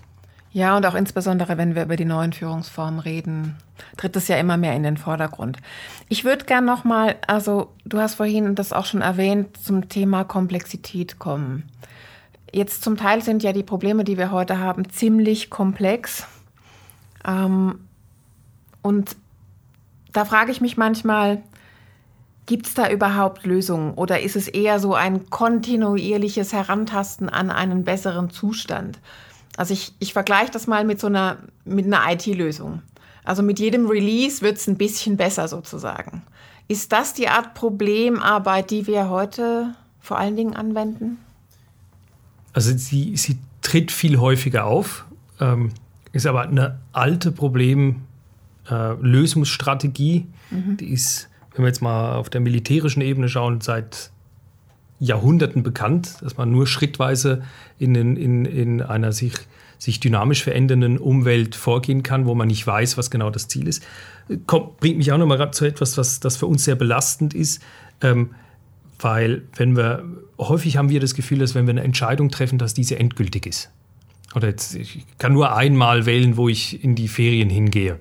Ja, 0.52 0.76
und 0.76 0.84
auch 0.84 0.94
insbesondere, 0.94 1.56
wenn 1.56 1.74
wir 1.74 1.84
über 1.84 1.96
die 1.96 2.04
neuen 2.04 2.34
Führungsformen 2.34 3.00
reden, 3.00 3.56
tritt 3.96 4.16
es 4.16 4.28
ja 4.28 4.36
immer 4.36 4.58
mehr 4.58 4.74
in 4.74 4.82
den 4.82 4.98
Vordergrund. 4.98 5.56
Ich 6.10 6.24
würde 6.24 6.44
gern 6.44 6.66
noch 6.66 6.84
mal, 6.84 7.16
also 7.26 7.72
du 7.86 7.98
hast 7.98 8.16
vorhin 8.16 8.54
das 8.54 8.72
auch 8.72 8.84
schon 8.84 9.00
erwähnt, 9.00 9.56
zum 9.56 9.88
Thema 9.88 10.24
Komplexität 10.24 11.18
kommen. 11.18 11.64
Jetzt 12.52 12.82
zum 12.82 12.98
Teil 12.98 13.22
sind 13.22 13.42
ja 13.42 13.54
die 13.54 13.62
Probleme, 13.62 14.04
die 14.04 14.18
wir 14.18 14.30
heute 14.30 14.58
haben, 14.58 14.90
ziemlich 14.90 15.48
komplex. 15.48 16.26
Ähm, 17.26 17.80
und 18.82 19.16
da 20.12 20.26
frage 20.26 20.52
ich 20.52 20.60
mich 20.60 20.76
manchmal, 20.76 21.42
Gibt 22.44 22.66
es 22.66 22.74
da 22.74 22.90
überhaupt 22.90 23.46
Lösungen 23.46 23.94
oder 23.94 24.20
ist 24.20 24.34
es 24.34 24.48
eher 24.48 24.80
so 24.80 24.94
ein 24.94 25.30
kontinuierliches 25.30 26.52
Herantasten 26.52 27.28
an 27.28 27.50
einen 27.50 27.84
besseren 27.84 28.30
Zustand? 28.30 28.98
Also 29.56 29.72
ich, 29.74 29.92
ich 29.98 30.12
vergleiche 30.12 30.50
das 30.50 30.66
mal 30.66 30.84
mit 30.84 31.00
so 31.00 31.06
einer, 31.06 31.38
mit 31.64 31.86
einer 31.86 32.02
IT-Lösung. 32.12 32.82
Also 33.24 33.42
mit 33.42 33.58
jedem 33.58 33.86
Release 33.86 34.42
wird 34.42 34.56
es 34.56 34.66
ein 34.66 34.76
bisschen 34.76 35.16
besser 35.16 35.48
sozusagen. 35.48 36.22
Ist 36.68 36.92
das 36.92 37.14
die 37.14 37.28
Art 37.28 37.54
Problemarbeit, 37.54 38.70
die 38.70 38.86
wir 38.86 39.08
heute 39.10 39.74
vor 40.00 40.18
allen 40.18 40.36
Dingen 40.36 40.54
anwenden? 40.54 41.18
Also 42.52 42.76
sie, 42.76 43.16
sie 43.16 43.38
tritt 43.60 43.90
viel 43.92 44.18
häufiger 44.18 44.64
auf, 44.64 45.04
ähm, 45.40 45.70
ist 46.12 46.26
aber 46.26 46.42
eine 46.42 46.78
alte 46.92 47.32
Problemlösungsstrategie, 47.32 50.26
äh, 50.50 50.54
mhm. 50.54 50.76
die 50.76 50.92
ist 50.92 51.28
wenn 51.54 51.64
wir 51.64 51.68
jetzt 51.68 51.82
mal 51.82 52.16
auf 52.16 52.30
der 52.30 52.40
militärischen 52.40 53.02
Ebene 53.02 53.28
schauen, 53.28 53.60
seit 53.60 54.10
Jahrhunderten 55.02 55.64
bekannt, 55.64 56.18
dass 56.22 56.36
man 56.36 56.52
nur 56.52 56.66
schrittweise 56.68 57.42
in, 57.78 57.94
in, 57.96 58.44
in 58.44 58.82
einer 58.82 59.10
sich, 59.10 59.34
sich 59.76 59.98
dynamisch 59.98 60.44
verändernden 60.44 60.96
Umwelt 60.96 61.56
vorgehen 61.56 62.04
kann, 62.04 62.24
wo 62.24 62.36
man 62.36 62.46
nicht 62.46 62.64
weiß, 62.64 62.96
was 62.96 63.10
genau 63.10 63.28
das 63.28 63.48
Ziel 63.48 63.66
ist. 63.66 63.82
Kommt, 64.46 64.78
bringt 64.78 64.98
mich 64.98 65.10
auch 65.10 65.18
nochmal 65.18 65.50
zu 65.50 65.64
etwas, 65.64 65.98
was 65.98 66.20
das 66.20 66.36
für 66.36 66.46
uns 66.46 66.64
sehr 66.64 66.76
belastend 66.76 67.34
ist. 67.34 67.60
Ähm, 68.00 68.30
weil 69.00 69.42
wenn 69.56 69.76
wir, 69.76 70.04
häufig 70.38 70.76
haben 70.76 70.88
wir 70.88 71.00
das 71.00 71.14
Gefühl, 71.14 71.40
dass 71.40 71.56
wenn 71.56 71.66
wir 71.66 71.72
eine 71.72 71.82
Entscheidung 71.82 72.30
treffen, 72.30 72.58
dass 72.58 72.72
diese 72.72 72.96
endgültig 72.96 73.46
ist. 73.46 73.70
Oder 74.36 74.48
jetzt, 74.48 74.76
ich 74.76 75.04
kann 75.18 75.32
nur 75.32 75.56
einmal 75.56 76.06
wählen, 76.06 76.36
wo 76.36 76.48
ich 76.48 76.84
in 76.84 76.94
die 76.94 77.08
Ferien 77.08 77.50
hingehe. 77.50 77.98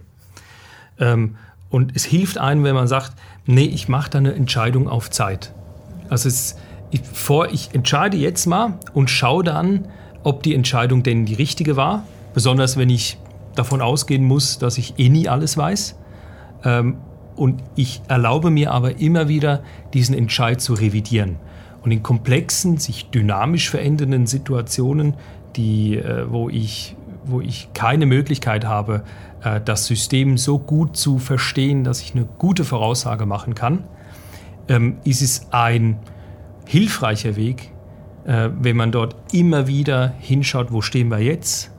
Ähm, 0.99 1.35
und 1.71 1.95
es 1.95 2.05
hilft 2.05 2.37
einem, 2.37 2.63
wenn 2.63 2.75
man 2.75 2.87
sagt, 2.87 3.13
nee, 3.47 3.65
ich 3.65 3.87
mache 3.87 4.11
da 4.11 4.19
eine 4.19 4.35
Entscheidung 4.35 4.87
auf 4.87 5.09
Zeit. 5.09 5.51
Also 6.09 6.29
es, 6.29 6.57
ich, 6.91 7.01
vor, 7.01 7.49
ich 7.51 7.73
entscheide 7.73 8.17
jetzt 8.17 8.45
mal 8.45 8.77
und 8.93 9.09
schaue 9.09 9.43
dann, 9.43 9.87
ob 10.23 10.43
die 10.43 10.53
Entscheidung 10.53 11.03
denn 11.03 11.25
die 11.25 11.33
richtige 11.33 11.75
war. 11.75 12.03
Besonders 12.33 12.77
wenn 12.77 12.89
ich 12.89 13.17
davon 13.55 13.81
ausgehen 13.81 14.23
muss, 14.23 14.59
dass 14.59 14.77
ich 14.77 14.99
eh 14.99 15.09
nie 15.09 15.27
alles 15.27 15.57
weiß. 15.57 15.97
Ähm, 16.63 16.97
und 17.35 17.61
ich 17.75 18.01
erlaube 18.07 18.51
mir 18.51 18.71
aber 18.71 18.99
immer 18.99 19.27
wieder, 19.27 19.63
diesen 19.93 20.15
Entscheid 20.15 20.61
zu 20.61 20.73
revidieren. 20.73 21.37
Und 21.81 21.91
in 21.91 22.03
komplexen, 22.03 22.77
sich 22.77 23.09
dynamisch 23.09 23.69
verändernden 23.69 24.27
Situationen, 24.27 25.15
die, 25.55 25.97
äh, 25.97 26.25
wo, 26.29 26.49
ich, 26.49 26.95
wo 27.25 27.41
ich 27.41 27.69
keine 27.73 28.05
Möglichkeit 28.05 28.65
habe, 28.65 29.03
äh, 29.43 29.59
das 29.63 29.87
System 29.87 30.37
so 30.37 30.59
gut 30.59 30.95
zu 30.95 31.17
verstehen, 31.17 31.83
dass 31.83 32.01
ich 32.01 32.13
eine 32.13 32.25
gute 32.37 32.63
Voraussage 32.63 33.25
machen 33.25 33.55
kann, 33.55 33.85
ähm, 34.67 34.97
ist 35.03 35.21
es 35.21 35.47
ein 35.51 35.97
hilfreicher 36.71 37.35
Weg, 37.35 37.69
äh, 38.23 38.49
wenn 38.57 38.77
man 38.77 38.93
dort 38.93 39.33
immer 39.33 39.67
wieder 39.67 40.13
hinschaut, 40.19 40.71
wo 40.71 40.81
stehen 40.81 41.09
wir 41.09 41.19
jetzt. 41.19 41.69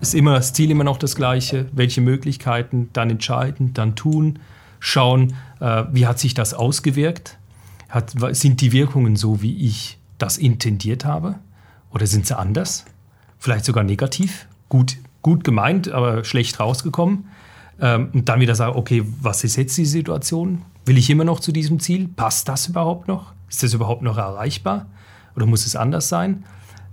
Ist 0.00 0.14
immer 0.14 0.32
das 0.32 0.54
Ziel 0.54 0.70
immer 0.70 0.82
noch 0.82 0.96
das 0.96 1.14
gleiche, 1.14 1.66
welche 1.72 2.00
Möglichkeiten, 2.00 2.88
dann 2.94 3.10
entscheiden, 3.10 3.74
dann 3.74 3.96
tun, 3.96 4.38
schauen, 4.78 5.34
äh, 5.60 5.84
wie 5.92 6.06
hat 6.06 6.18
sich 6.18 6.32
das 6.32 6.54
ausgewirkt, 6.54 7.36
hat, 7.90 8.14
sind 8.34 8.62
die 8.62 8.72
Wirkungen 8.72 9.14
so, 9.14 9.42
wie 9.42 9.66
ich 9.66 9.98
das 10.16 10.38
intendiert 10.38 11.04
habe 11.04 11.34
oder 11.90 12.06
sind 12.06 12.26
sie 12.26 12.38
anders? 12.38 12.86
Vielleicht 13.38 13.66
sogar 13.66 13.84
negativ, 13.84 14.48
gut, 14.70 14.96
gut 15.20 15.44
gemeint, 15.44 15.90
aber 15.90 16.24
schlecht 16.24 16.60
rausgekommen. 16.60 17.26
Ähm, 17.78 18.08
und 18.14 18.30
dann 18.30 18.40
wieder 18.40 18.54
sagen, 18.54 18.74
okay, 18.74 19.04
was 19.20 19.44
ist 19.44 19.56
jetzt 19.56 19.76
die 19.76 19.84
Situation? 19.84 20.62
Will 20.86 20.96
ich 20.96 21.10
immer 21.10 21.24
noch 21.24 21.40
zu 21.40 21.52
diesem 21.52 21.78
Ziel? 21.78 22.08
Passt 22.08 22.48
das 22.48 22.68
überhaupt 22.68 23.06
noch? 23.06 23.34
Ist 23.50 23.62
das 23.62 23.74
überhaupt 23.74 24.00
noch 24.00 24.16
erreichbar? 24.16 24.86
Oder 25.36 25.44
muss 25.44 25.66
es 25.66 25.76
anders 25.76 26.08
sein? 26.08 26.44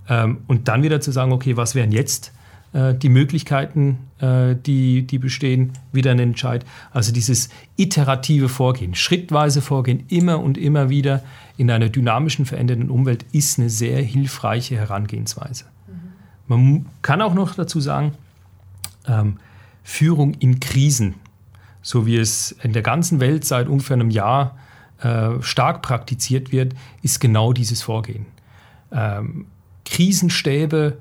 Ähm, 0.08 0.38
und 0.46 0.68
dann 0.68 0.82
wieder 0.82 1.00
zu 1.00 1.12
sagen, 1.12 1.32
okay, 1.32 1.56
was 1.56 1.74
wären 1.74 1.92
jetzt 1.92 2.32
äh, 2.72 2.94
die 2.94 3.08
Möglichkeiten, 3.08 3.98
äh, 4.18 4.54
die, 4.54 5.06
die 5.06 5.18
bestehen, 5.18 5.72
wieder 5.92 6.10
ein 6.10 6.18
Entscheid. 6.18 6.66
Also 6.90 7.12
dieses 7.12 7.48
iterative 7.76 8.50
Vorgehen, 8.50 8.94
schrittweise 8.94 9.62
Vorgehen, 9.62 10.04
immer 10.08 10.40
und 10.40 10.58
immer 10.58 10.90
wieder 10.90 11.22
in 11.56 11.70
einer 11.70 11.88
dynamischen, 11.88 12.44
verändernden 12.44 12.90
Umwelt 12.90 13.24
ist 13.32 13.58
eine 13.58 13.70
sehr 13.70 14.02
hilfreiche 14.02 14.76
Herangehensweise. 14.76 15.64
Mhm. 15.86 15.92
Man 16.46 16.86
kann 17.00 17.22
auch 17.22 17.32
noch 17.32 17.54
dazu 17.54 17.80
sagen, 17.80 18.12
ähm, 19.06 19.38
Führung 19.82 20.34
in 20.34 20.60
Krisen, 20.60 21.14
so 21.80 22.04
wie 22.04 22.16
es 22.16 22.52
in 22.62 22.74
der 22.74 22.82
ganzen 22.82 23.20
Welt 23.20 23.46
seit 23.46 23.68
ungefähr 23.68 23.94
einem 23.94 24.10
Jahr 24.10 24.58
äh, 25.02 25.40
stark 25.40 25.82
praktiziert 25.82 26.52
wird, 26.52 26.74
ist 27.02 27.20
genau 27.20 27.52
dieses 27.52 27.82
Vorgehen. 27.82 28.26
Ähm, 28.92 29.46
Krisenstäbe 29.84 30.98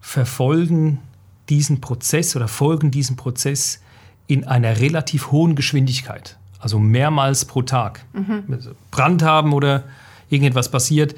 verfolgen 0.00 0.98
diesen 1.48 1.80
Prozess 1.80 2.36
oder 2.36 2.48
folgen 2.48 2.90
diesem 2.90 3.16
Prozess 3.16 3.80
in 4.26 4.46
einer 4.46 4.78
relativ 4.78 5.32
hohen 5.32 5.56
Geschwindigkeit, 5.56 6.38
also 6.60 6.78
mehrmals 6.78 7.44
pro 7.44 7.62
Tag. 7.62 8.04
Mhm. 8.12 8.44
Also 8.52 8.70
Brand 8.90 9.22
haben 9.22 9.52
oder 9.52 9.84
irgendetwas 10.28 10.70
passiert, 10.70 11.16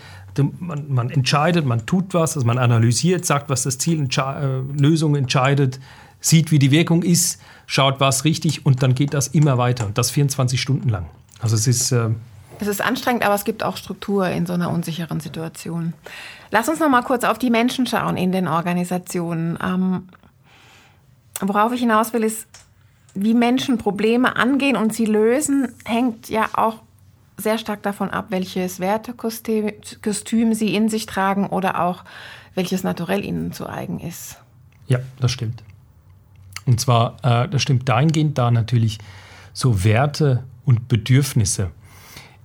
man, 0.60 0.86
man, 0.88 1.10
entscheidet, 1.10 1.66
man 1.66 1.84
tut 1.84 2.14
was, 2.14 2.36
also 2.36 2.46
man 2.46 2.56
analysiert, 2.58 3.26
sagt, 3.26 3.50
was 3.50 3.64
das 3.64 3.76
Ziel, 3.76 4.08
äh, 4.16 4.80
Lösung 4.80 5.14
entscheidet, 5.14 5.78
sieht, 6.20 6.50
wie 6.50 6.58
die 6.58 6.70
Wirkung 6.70 7.02
ist, 7.02 7.40
schaut, 7.66 8.00
was 8.00 8.24
richtig 8.24 8.64
und 8.64 8.82
dann 8.82 8.94
geht 8.94 9.12
das 9.12 9.28
immer 9.28 9.58
weiter 9.58 9.86
und 9.86 9.98
das 9.98 10.10
24 10.10 10.60
Stunden 10.60 10.88
lang. 10.88 11.06
Also 11.42 11.56
es 11.56 11.66
ist 11.66 11.92
äh, 11.92 12.08
es 12.62 12.68
ist 12.68 12.80
anstrengend, 12.80 13.24
aber 13.24 13.34
es 13.34 13.44
gibt 13.44 13.64
auch 13.64 13.76
Struktur 13.76 14.28
in 14.28 14.46
so 14.46 14.52
einer 14.52 14.70
unsicheren 14.70 15.18
Situation. 15.18 15.94
Lass 16.52 16.68
uns 16.68 16.78
noch 16.78 16.88
mal 16.88 17.02
kurz 17.02 17.24
auf 17.24 17.38
die 17.38 17.50
Menschen 17.50 17.86
schauen 17.86 18.16
in 18.16 18.30
den 18.30 18.46
Organisationen. 18.46 19.58
Ähm, 19.62 20.08
worauf 21.40 21.72
ich 21.72 21.80
hinaus 21.80 22.12
will, 22.12 22.22
ist, 22.22 22.46
wie 23.14 23.34
Menschen 23.34 23.78
Probleme 23.78 24.36
angehen 24.36 24.76
und 24.76 24.94
sie 24.94 25.06
lösen, 25.06 25.74
hängt 25.84 26.28
ja 26.28 26.48
auch 26.54 26.76
sehr 27.36 27.58
stark 27.58 27.82
davon 27.82 28.10
ab, 28.10 28.26
welches 28.28 28.78
Wertekostüm 28.78 30.54
sie 30.54 30.74
in 30.74 30.88
sich 30.88 31.06
tragen 31.06 31.48
oder 31.48 31.82
auch 31.82 32.04
welches 32.54 32.84
Naturell 32.84 33.24
ihnen 33.24 33.52
zu 33.52 33.68
eigen 33.68 33.98
ist. 33.98 34.38
Ja, 34.86 35.00
das 35.18 35.32
stimmt. 35.32 35.62
Und 36.64 36.80
zwar, 36.80 37.16
äh, 37.22 37.48
das 37.48 37.62
stimmt 37.62 37.88
dahingehend, 37.88 38.38
da 38.38 38.50
natürlich 38.50 38.98
so 39.52 39.84
Werte 39.84 40.44
und 40.64 40.88
Bedürfnisse 40.88 41.70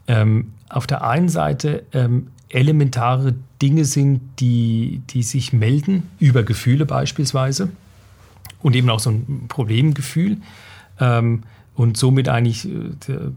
ähm, 0.07 0.53
auf 0.69 0.87
der 0.87 1.03
einen 1.03 1.29
Seite 1.29 1.83
ähm, 1.93 2.27
elementare 2.49 3.35
Dinge 3.61 3.85
sind, 3.85 4.21
die, 4.39 5.01
die 5.09 5.23
sich 5.23 5.53
melden, 5.53 6.03
über 6.19 6.43
Gefühle 6.43 6.85
beispielsweise 6.85 7.69
und 8.61 8.75
eben 8.75 8.89
auch 8.89 8.99
so 8.99 9.11
ein 9.11 9.45
Problemgefühl 9.47 10.37
ähm, 10.99 11.43
und 11.75 11.97
somit 11.97 12.29
eigentlich 12.29 12.67
äh, 12.67 12.71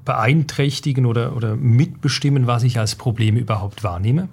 beeinträchtigen 0.05 1.07
oder, 1.07 1.37
oder 1.37 1.57
mitbestimmen, 1.57 2.47
was 2.47 2.63
ich 2.63 2.79
als 2.79 2.95
Problem 2.95 3.37
überhaupt 3.37 3.85
wahrnehme. 3.85 4.29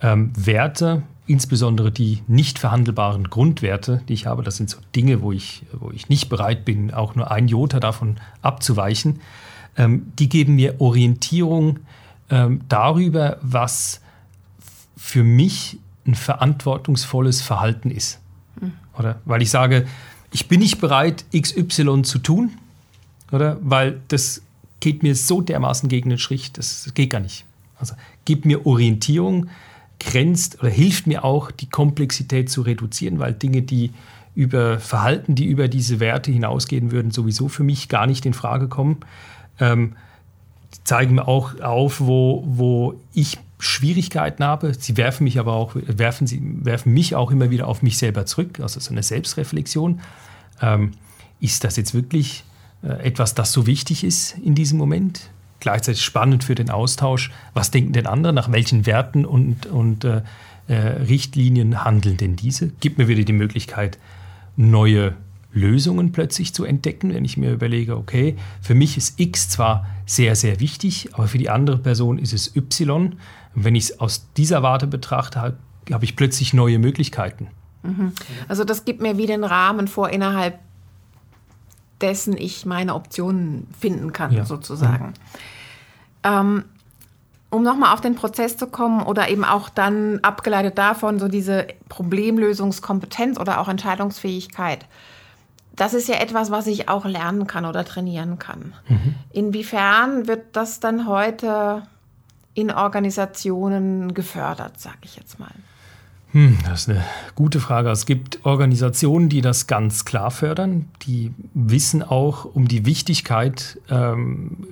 Ähm, 0.00 0.32
Werte, 0.36 1.02
insbesondere 1.26 1.90
die 1.90 2.22
nicht 2.26 2.58
verhandelbaren 2.58 3.30
Grundwerte, 3.30 4.02
die 4.08 4.12
ich 4.12 4.26
habe, 4.26 4.42
das 4.42 4.56
sind 4.56 4.70
so 4.70 4.78
Dinge, 4.94 5.22
wo 5.22 5.32
ich, 5.32 5.62
wo 5.72 5.90
ich 5.90 6.08
nicht 6.08 6.28
bereit 6.28 6.64
bin, 6.64 6.92
auch 6.92 7.14
nur 7.14 7.30
ein 7.30 7.48
Jota 7.48 7.80
davon 7.80 8.16
abzuweichen 8.42 9.20
ähm, 9.76 10.12
die 10.18 10.28
geben 10.28 10.56
mir 10.56 10.80
Orientierung 10.80 11.80
ähm, 12.30 12.60
darüber, 12.68 13.38
was 13.42 14.00
für 14.96 15.22
mich 15.22 15.78
ein 16.06 16.14
verantwortungsvolles 16.14 17.42
Verhalten 17.42 17.90
ist. 17.90 18.18
Mhm. 18.60 18.72
Oder? 18.98 19.20
Weil 19.24 19.42
ich 19.42 19.50
sage, 19.50 19.86
ich 20.32 20.48
bin 20.48 20.60
nicht 20.60 20.80
bereit, 20.80 21.24
XY 21.36 22.02
zu 22.02 22.18
tun, 22.18 22.52
oder? 23.32 23.58
Weil 23.60 24.00
das 24.08 24.42
geht 24.80 25.02
mir 25.02 25.14
so 25.14 25.40
dermaßen 25.40 25.88
gegen 25.88 26.10
den 26.10 26.18
Strich, 26.18 26.52
das 26.52 26.90
geht 26.94 27.10
gar 27.10 27.20
nicht. 27.20 27.44
Also 27.78 27.94
gibt 28.24 28.44
mir 28.44 28.66
Orientierung, 28.66 29.48
grenzt 30.06 30.60
oder 30.60 30.70
hilft 30.70 31.06
mir 31.06 31.24
auch, 31.24 31.50
die 31.50 31.68
Komplexität 31.68 32.48
zu 32.50 32.62
reduzieren, 32.62 33.18
weil 33.18 33.34
Dinge, 33.34 33.62
die 33.62 33.92
über 34.34 34.78
Verhalten, 34.78 35.34
die 35.34 35.46
über 35.46 35.68
diese 35.68 36.00
Werte 36.00 36.30
hinausgehen 36.30 36.90
würden, 36.90 37.10
sowieso 37.10 37.48
für 37.48 37.64
mich 37.64 37.88
gar 37.88 38.06
nicht 38.06 38.24
in 38.26 38.34
Frage 38.34 38.68
kommen 38.68 38.98
ähm, 39.60 39.96
zeigen 40.84 41.16
mir 41.16 41.28
auch 41.28 41.60
auf, 41.60 42.00
wo, 42.00 42.44
wo 42.46 43.00
ich 43.12 43.38
Schwierigkeiten 43.58 44.44
habe. 44.44 44.74
Sie 44.74 44.96
werfen 44.96 45.24
mich 45.24 45.38
aber 45.38 45.54
auch, 45.54 45.74
werfen, 45.74 46.26
sie, 46.26 46.40
werfen 46.42 46.92
mich 46.92 47.14
auch 47.14 47.30
immer 47.30 47.50
wieder 47.50 47.66
auf 47.66 47.82
mich 47.82 47.96
selber 47.96 48.26
zurück, 48.26 48.60
also 48.60 48.80
so 48.80 48.90
eine 48.90 49.02
Selbstreflexion. 49.02 50.00
Ähm, 50.60 50.92
ist 51.40 51.64
das 51.64 51.76
jetzt 51.76 51.94
wirklich 51.94 52.44
äh, 52.82 52.88
etwas, 53.06 53.34
das 53.34 53.52
so 53.52 53.66
wichtig 53.66 54.04
ist 54.04 54.36
in 54.38 54.54
diesem 54.54 54.78
Moment? 54.78 55.30
Gleichzeitig 55.66 56.04
spannend 56.04 56.44
für 56.44 56.54
den 56.54 56.70
Austausch. 56.70 57.32
Was 57.52 57.72
denken 57.72 57.92
denn 57.92 58.06
andere? 58.06 58.32
Nach 58.32 58.52
welchen 58.52 58.86
Werten 58.86 59.24
und, 59.26 59.66
und 59.66 60.04
äh, 60.04 60.22
äh, 60.68 60.76
Richtlinien 60.76 61.84
handeln 61.84 62.16
denn 62.16 62.36
diese? 62.36 62.68
Gibt 62.78 62.98
mir 62.98 63.08
wieder 63.08 63.24
die 63.24 63.32
Möglichkeit, 63.32 63.98
neue 64.54 65.14
Lösungen 65.52 66.12
plötzlich 66.12 66.54
zu 66.54 66.64
entdecken, 66.64 67.12
wenn 67.12 67.24
ich 67.24 67.36
mir 67.36 67.50
überlege, 67.50 67.96
okay, 67.96 68.36
für 68.62 68.76
mich 68.76 68.96
ist 68.96 69.18
X 69.18 69.48
zwar 69.48 69.84
sehr, 70.06 70.36
sehr 70.36 70.60
wichtig, 70.60 71.08
aber 71.14 71.26
für 71.26 71.38
die 71.38 71.50
andere 71.50 71.78
Person 71.78 72.18
ist 72.18 72.32
es 72.32 72.54
Y. 72.54 73.14
Und 73.56 73.64
wenn 73.64 73.74
ich 73.74 73.86
es 73.86 73.98
aus 73.98 74.28
dieser 74.36 74.62
Warte 74.62 74.86
betrachte, 74.86 75.40
habe 75.40 75.56
hab 75.90 76.04
ich 76.04 76.14
plötzlich 76.14 76.54
neue 76.54 76.78
Möglichkeiten. 76.78 77.48
Mhm. 77.82 78.12
Also 78.46 78.62
das 78.62 78.84
gibt 78.84 79.02
mir 79.02 79.18
wie 79.18 79.26
den 79.26 79.42
Rahmen 79.42 79.88
vor, 79.88 80.10
innerhalb 80.10 80.60
dessen 82.00 82.36
ich 82.36 82.66
meine 82.66 82.94
Optionen 82.94 83.66
finden 83.76 84.12
kann, 84.12 84.30
ja. 84.32 84.44
sozusagen. 84.44 85.06
Mhm. 85.06 85.12
Ähm, 86.26 86.64
um 87.48 87.62
nochmal 87.62 87.94
auf 87.94 88.00
den 88.00 88.16
Prozess 88.16 88.56
zu 88.56 88.66
kommen 88.66 89.02
oder 89.02 89.30
eben 89.30 89.44
auch 89.44 89.68
dann 89.68 90.18
abgeleitet 90.20 90.76
davon, 90.76 91.18
so 91.18 91.28
diese 91.28 91.68
Problemlösungskompetenz 91.88 93.38
oder 93.38 93.60
auch 93.60 93.68
Entscheidungsfähigkeit 93.68 94.86
das 95.76 95.92
ist 95.92 96.08
ja 96.08 96.16
etwas, 96.16 96.50
was 96.50 96.66
ich 96.66 96.88
auch 96.88 97.04
lernen 97.04 97.46
kann 97.46 97.66
oder 97.66 97.84
trainieren 97.84 98.38
kann. 98.38 98.72
Mhm. 98.88 99.14
Inwiefern 99.32 100.26
wird 100.26 100.56
das 100.56 100.80
dann 100.80 101.06
heute 101.06 101.82
in 102.54 102.70
Organisationen 102.70 104.14
gefördert, 104.14 104.80
sage 104.80 104.96
ich 105.02 105.16
jetzt 105.16 105.38
mal? 105.38 105.50
Hm, 106.32 106.58
das 106.68 106.82
ist 106.82 106.88
eine 106.88 107.04
gute 107.34 107.60
Frage. 107.60 107.90
Es 107.90 108.06
gibt 108.06 108.44
Organisationen, 108.44 109.28
die 109.28 109.42
das 109.42 109.66
ganz 109.66 110.06
klar 110.06 110.30
fördern. 110.30 110.88
Die 111.02 111.32
wissen 111.52 112.02
auch 112.02 112.46
um 112.46 112.66
die 112.66 112.86
Wichtigkeit, 112.86 113.78
ähm, 113.90 114.66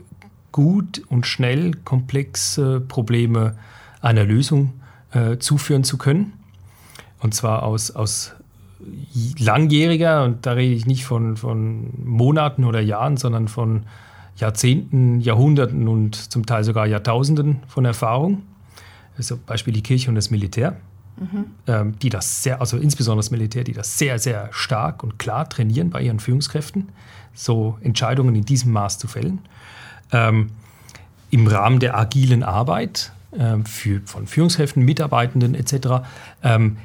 gut 0.54 1.02
und 1.08 1.26
schnell 1.26 1.72
komplexe 1.84 2.80
Probleme 2.80 3.56
einer 4.00 4.22
Lösung 4.22 4.74
äh, 5.10 5.38
zuführen 5.38 5.82
zu 5.82 5.98
können. 5.98 6.34
Und 7.18 7.34
zwar 7.34 7.64
aus, 7.64 7.90
aus 7.90 8.34
langjähriger, 9.36 10.22
und 10.22 10.46
da 10.46 10.52
rede 10.52 10.72
ich 10.72 10.86
nicht 10.86 11.06
von, 11.06 11.36
von 11.36 11.90
Monaten 12.04 12.62
oder 12.62 12.80
Jahren, 12.80 13.16
sondern 13.16 13.48
von 13.48 13.82
Jahrzehnten, 14.36 15.20
Jahrhunderten 15.20 15.88
und 15.88 16.14
zum 16.14 16.46
Teil 16.46 16.62
sogar 16.62 16.86
Jahrtausenden 16.86 17.58
von 17.66 17.84
Erfahrung. 17.84 18.42
Also 19.18 19.36
Beispiel 19.44 19.72
die 19.72 19.82
Kirche 19.82 20.08
und 20.08 20.14
das 20.14 20.30
Militär, 20.30 20.76
mhm. 21.16 21.46
ähm, 21.66 21.98
die 21.98 22.10
das 22.10 22.44
sehr, 22.44 22.60
also 22.60 22.76
insbesondere 22.76 23.24
das 23.24 23.32
Militär, 23.32 23.64
die 23.64 23.72
das 23.72 23.98
sehr, 23.98 24.20
sehr 24.20 24.50
stark 24.52 25.02
und 25.02 25.18
klar 25.18 25.48
trainieren 25.48 25.90
bei 25.90 26.00
ihren 26.02 26.20
Führungskräften, 26.20 26.90
so 27.32 27.76
Entscheidungen 27.80 28.36
in 28.36 28.44
diesem 28.44 28.70
Maß 28.70 28.98
zu 28.98 29.08
fällen. 29.08 29.40
Ähm, 30.12 30.50
Im 31.30 31.46
Rahmen 31.46 31.80
der 31.80 31.96
agilen 31.96 32.42
Arbeit 32.42 33.12
äh, 33.32 33.56
für, 33.64 34.00
von 34.04 34.26
Führungskräften, 34.26 34.84
Mitarbeitenden 34.84 35.54
etc. 35.54 36.04
Ähm, 36.42 36.76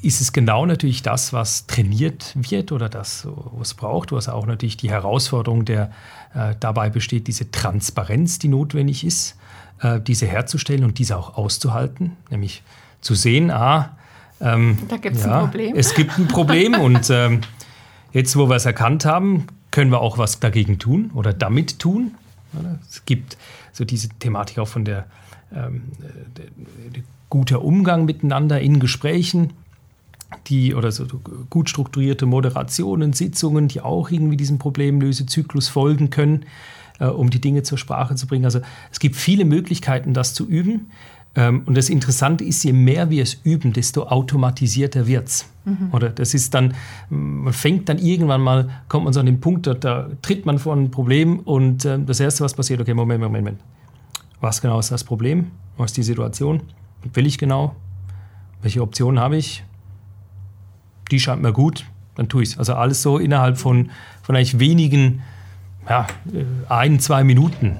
ist 0.00 0.20
es 0.20 0.32
genau 0.32 0.64
natürlich 0.64 1.02
das, 1.02 1.32
was 1.32 1.66
trainiert 1.66 2.32
wird 2.34 2.70
oder 2.72 2.88
das, 2.88 3.26
was 3.52 3.68
es 3.68 3.74
braucht, 3.74 4.12
was 4.12 4.28
auch 4.28 4.46
natürlich 4.46 4.76
die 4.76 4.90
Herausforderung 4.90 5.64
der 5.64 5.90
äh, 6.34 6.54
dabei 6.60 6.88
besteht, 6.88 7.26
diese 7.26 7.50
Transparenz, 7.50 8.38
die 8.38 8.48
notwendig 8.48 9.04
ist, 9.04 9.36
äh, 9.80 10.00
diese 10.00 10.26
herzustellen 10.26 10.84
und 10.84 10.98
diese 10.98 11.16
auch 11.16 11.36
auszuhalten, 11.36 12.16
nämlich 12.30 12.62
zu 13.00 13.14
sehen, 13.14 13.50
ah, 13.50 13.96
ähm, 14.40 14.78
da 14.88 14.96
gibt 14.96 15.16
es 15.16 15.24
ja, 15.24 15.38
ein 15.38 15.44
Problem. 15.44 15.76
Es 15.76 15.94
gibt 15.94 16.18
ein 16.18 16.28
Problem 16.28 16.74
und 16.80 17.10
ähm, 17.10 17.40
jetzt, 18.12 18.36
wo 18.36 18.48
wir 18.48 18.56
es 18.56 18.66
erkannt 18.66 19.04
haben, 19.04 19.46
können 19.70 19.90
wir 19.90 20.00
auch 20.00 20.18
was 20.18 20.40
dagegen 20.40 20.78
tun 20.78 21.10
oder 21.14 21.32
damit 21.32 21.78
tun. 21.78 22.14
Es 22.88 23.04
gibt 23.04 23.36
so 23.72 23.84
diese 23.84 24.08
Thematik 24.08 24.58
auch 24.58 24.68
von 24.68 24.84
der, 24.84 25.06
ähm, 25.54 25.82
der, 26.36 26.46
der 26.94 27.02
guter 27.28 27.62
Umgang 27.64 28.04
miteinander 28.04 28.60
in 28.60 28.78
Gesprächen, 28.78 29.54
die 30.48 30.74
oder 30.74 30.92
so 30.92 31.06
gut 31.50 31.70
strukturierte 31.70 32.26
Moderationen, 32.26 33.12
Sitzungen, 33.12 33.68
die 33.68 33.80
auch 33.80 34.10
irgendwie 34.10 34.36
diesem 34.36 34.58
Problemlösezyklus 34.58 35.68
folgen 35.68 36.10
können, 36.10 36.44
äh, 36.98 37.06
um 37.06 37.30
die 37.30 37.40
Dinge 37.40 37.62
zur 37.62 37.78
Sprache 37.78 38.14
zu 38.16 38.26
bringen. 38.26 38.44
Also 38.44 38.60
es 38.90 39.00
gibt 39.00 39.16
viele 39.16 39.44
Möglichkeiten, 39.44 40.14
das 40.14 40.34
zu 40.34 40.46
üben. 40.46 40.90
Ähm, 41.34 41.62
und 41.64 41.76
das 41.76 41.88
Interessante 41.88 42.44
ist, 42.44 42.62
je 42.62 42.72
mehr 42.72 43.08
wir 43.08 43.22
es 43.22 43.34
üben, 43.44 43.72
desto 43.72 44.04
automatisierter 44.04 45.06
wird 45.06 45.28
es. 45.28 45.46
Mhm. 45.64 45.88
Oder 45.92 46.10
das 46.10 46.34
ist 46.34 46.52
dann, 46.52 46.74
man 47.08 47.52
fängt 47.52 47.88
dann 47.88 47.98
irgendwann 47.98 48.42
mal, 48.42 48.68
kommt 48.88 49.04
man 49.04 49.12
so 49.12 49.20
an 49.20 49.26
den 49.26 49.40
Punkt, 49.40 49.66
da, 49.66 49.74
da 49.74 50.08
tritt 50.20 50.44
man 50.44 50.58
vor 50.58 50.74
ein 50.76 50.90
Problem 50.90 51.38
und 51.40 51.84
äh, 51.84 51.98
das 51.98 52.20
Erste, 52.20 52.44
was 52.44 52.54
passiert, 52.54 52.80
okay, 52.80 52.94
Moment, 52.94 53.20
Moment, 53.20 53.44
Moment. 53.44 53.60
Was 54.40 54.60
genau 54.60 54.78
ist 54.78 54.90
das 54.90 55.04
Problem? 55.04 55.52
Was 55.76 55.92
ist 55.92 55.96
die 55.96 56.02
Situation? 56.02 56.62
Was 57.02 57.14
will 57.14 57.26
ich 57.26 57.38
genau? 57.38 57.76
Welche 58.60 58.82
Optionen 58.82 59.20
habe 59.20 59.36
ich? 59.36 59.64
Die 61.10 61.18
scheint 61.18 61.42
mir 61.42 61.52
gut, 61.52 61.86
dann 62.16 62.28
tue 62.28 62.42
ich 62.42 62.50
es. 62.50 62.58
Also 62.58 62.74
alles 62.74 63.00
so 63.00 63.18
innerhalb 63.18 63.56
von, 63.56 63.90
von 64.22 64.36
eigentlich 64.36 64.58
wenigen, 64.58 65.22
ja, 65.88 66.06
äh, 66.32 66.44
ein, 66.68 67.00
zwei 67.00 67.24
Minuten. 67.24 67.78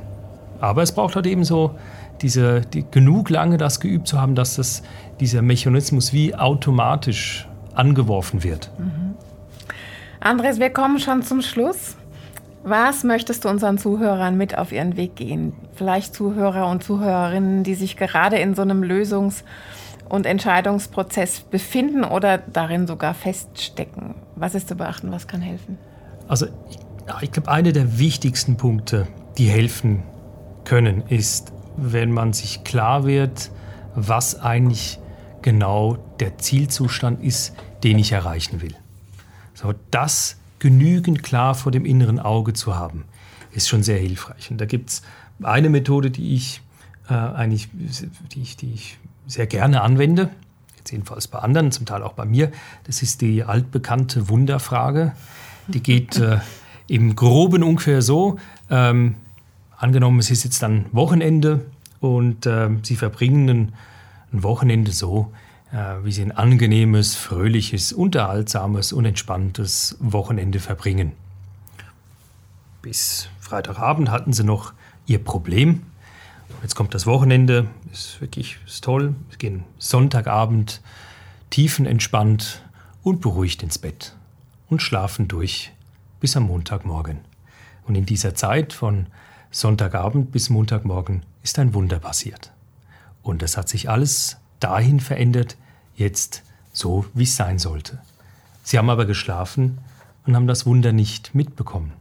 Aber 0.60 0.82
es 0.82 0.92
braucht 0.92 1.16
halt 1.16 1.26
eben 1.26 1.44
so 1.44 1.76
diese, 2.22 2.62
die, 2.62 2.84
genug 2.90 3.30
lange 3.30 3.58
das 3.58 3.80
geübt 3.80 4.08
zu 4.08 4.20
haben, 4.20 4.34
dass 4.34 4.56
das, 4.56 4.82
dieser 5.20 5.42
Mechanismus 5.42 6.12
wie 6.12 6.34
automatisch 6.34 7.48
angeworfen 7.74 8.42
wird. 8.42 8.70
Mhm. 8.78 9.14
Andres, 10.20 10.60
wir 10.60 10.70
kommen 10.70 10.98
schon 10.98 11.22
zum 11.22 11.42
Schluss. 11.42 11.96
Was 12.64 13.02
möchtest 13.02 13.44
du 13.44 13.48
unseren 13.48 13.76
Zuhörern 13.76 14.36
mit 14.36 14.56
auf 14.56 14.70
ihren 14.70 14.96
Weg 14.96 15.16
gehen? 15.16 15.52
Vielleicht 15.74 16.14
Zuhörer 16.14 16.70
und 16.70 16.84
Zuhörerinnen, 16.84 17.64
die 17.64 17.74
sich 17.74 17.96
gerade 17.96 18.36
in 18.36 18.54
so 18.54 18.62
einem 18.62 18.82
Lösungs- 18.82 19.42
und 20.08 20.26
Entscheidungsprozess 20.26 21.40
befinden 21.40 22.04
oder 22.04 22.38
darin 22.38 22.86
sogar 22.86 23.14
feststecken. 23.14 24.14
Was 24.36 24.54
ist 24.54 24.68
zu 24.68 24.76
beachten? 24.76 25.10
Was 25.10 25.26
kann 25.26 25.40
helfen? 25.40 25.76
Also 26.28 26.46
ich, 26.70 26.78
ich 27.22 27.32
glaube, 27.32 27.50
einer 27.50 27.72
der 27.72 27.98
wichtigsten 27.98 28.56
Punkte, 28.56 29.08
die 29.38 29.46
helfen 29.46 30.04
können, 30.64 31.02
ist, 31.08 31.52
wenn 31.76 32.12
man 32.12 32.32
sich 32.32 32.64
klar 32.64 33.04
wird, 33.06 33.50
was 33.94 34.40
eigentlich 34.40 34.98
genau 35.42 35.98
der 36.20 36.38
Zielzustand 36.38 37.22
ist, 37.22 37.54
den 37.82 37.98
ich 37.98 38.12
erreichen 38.12 38.62
will. 38.62 38.74
So, 39.54 39.74
das 39.90 40.36
genügend 40.58 41.22
klar 41.22 41.54
vor 41.54 41.72
dem 41.72 41.84
inneren 41.84 42.18
Auge 42.20 42.52
zu 42.52 42.76
haben, 42.76 43.04
ist 43.50 43.68
schon 43.68 43.82
sehr 43.82 43.98
hilfreich. 43.98 44.50
Und 44.50 44.60
da 44.60 44.64
gibt 44.64 44.90
es 44.90 45.02
eine 45.42 45.68
Methode, 45.68 46.10
die 46.10 46.34
ich 46.34 46.62
äh, 47.08 47.14
eigentlich, 47.14 47.68
die 47.72 48.42
ich, 48.42 48.56
die 48.56 48.72
ich 48.72 48.98
sehr 49.26 49.46
gerne 49.46 49.82
anwende, 49.82 50.30
jetzt 50.78 50.92
jedenfalls 50.92 51.28
bei 51.28 51.38
anderen, 51.40 51.72
zum 51.72 51.86
Teil 51.86 52.02
auch 52.02 52.12
bei 52.12 52.24
mir. 52.24 52.50
Das 52.84 53.02
ist 53.02 53.20
die 53.20 53.44
altbekannte 53.44 54.28
Wunderfrage. 54.28 55.12
Die 55.68 55.82
geht 55.82 56.18
äh, 56.18 56.38
im 56.86 57.14
Groben 57.16 57.62
ungefähr 57.62 58.02
so. 58.02 58.36
Ähm, 58.70 59.16
angenommen, 59.82 60.20
es 60.20 60.30
ist 60.30 60.44
jetzt 60.44 60.62
dann 60.62 60.86
Wochenende 60.92 61.66
und 62.00 62.46
äh, 62.46 62.70
Sie 62.82 62.96
verbringen 62.96 63.48
ein, 63.48 63.72
ein 64.32 64.42
Wochenende 64.42 64.92
so, 64.92 65.32
äh, 65.72 66.04
wie 66.04 66.12
sie 66.12 66.22
ein 66.22 66.32
angenehmes, 66.32 67.14
fröhliches, 67.14 67.92
unterhaltsames 67.92 68.92
und 68.92 69.04
entspanntes 69.04 69.96
Wochenende 70.00 70.60
verbringen. 70.60 71.12
Bis 72.80 73.28
Freitagabend 73.40 74.10
hatten 74.10 74.32
sie 74.32 74.44
noch 74.44 74.72
ihr 75.06 75.22
Problem. 75.22 75.82
Jetzt 76.62 76.74
kommt 76.74 76.94
das 76.94 77.06
Wochenende, 77.06 77.66
ist 77.92 78.20
wirklich 78.20 78.58
ist 78.66 78.84
toll. 78.84 79.14
Sie 79.30 79.38
gehen 79.38 79.64
Sonntagabend 79.78 80.80
tiefenentspannt 81.50 82.62
und 83.02 83.20
beruhigt 83.20 83.62
ins 83.62 83.78
Bett 83.78 84.14
und 84.68 84.80
schlafen 84.80 85.26
durch 85.26 85.72
bis 86.20 86.36
am 86.36 86.44
Montagmorgen. 86.44 87.18
Und 87.86 87.96
in 87.96 88.06
dieser 88.06 88.34
Zeit 88.34 88.72
von 88.72 89.06
Sonntagabend 89.54 90.32
bis 90.32 90.48
Montagmorgen 90.48 91.24
ist 91.42 91.58
ein 91.58 91.74
Wunder 91.74 91.98
passiert. 91.98 92.52
Und 93.22 93.42
es 93.42 93.58
hat 93.58 93.68
sich 93.68 93.90
alles 93.90 94.38
dahin 94.60 94.98
verändert, 94.98 95.58
jetzt 95.94 96.42
so, 96.72 97.04
wie 97.12 97.24
es 97.24 97.36
sein 97.36 97.58
sollte. 97.58 98.00
Sie 98.62 98.78
haben 98.78 98.88
aber 98.88 99.04
geschlafen 99.04 99.76
und 100.26 100.34
haben 100.34 100.46
das 100.46 100.64
Wunder 100.64 100.92
nicht 100.92 101.34
mitbekommen. 101.34 101.92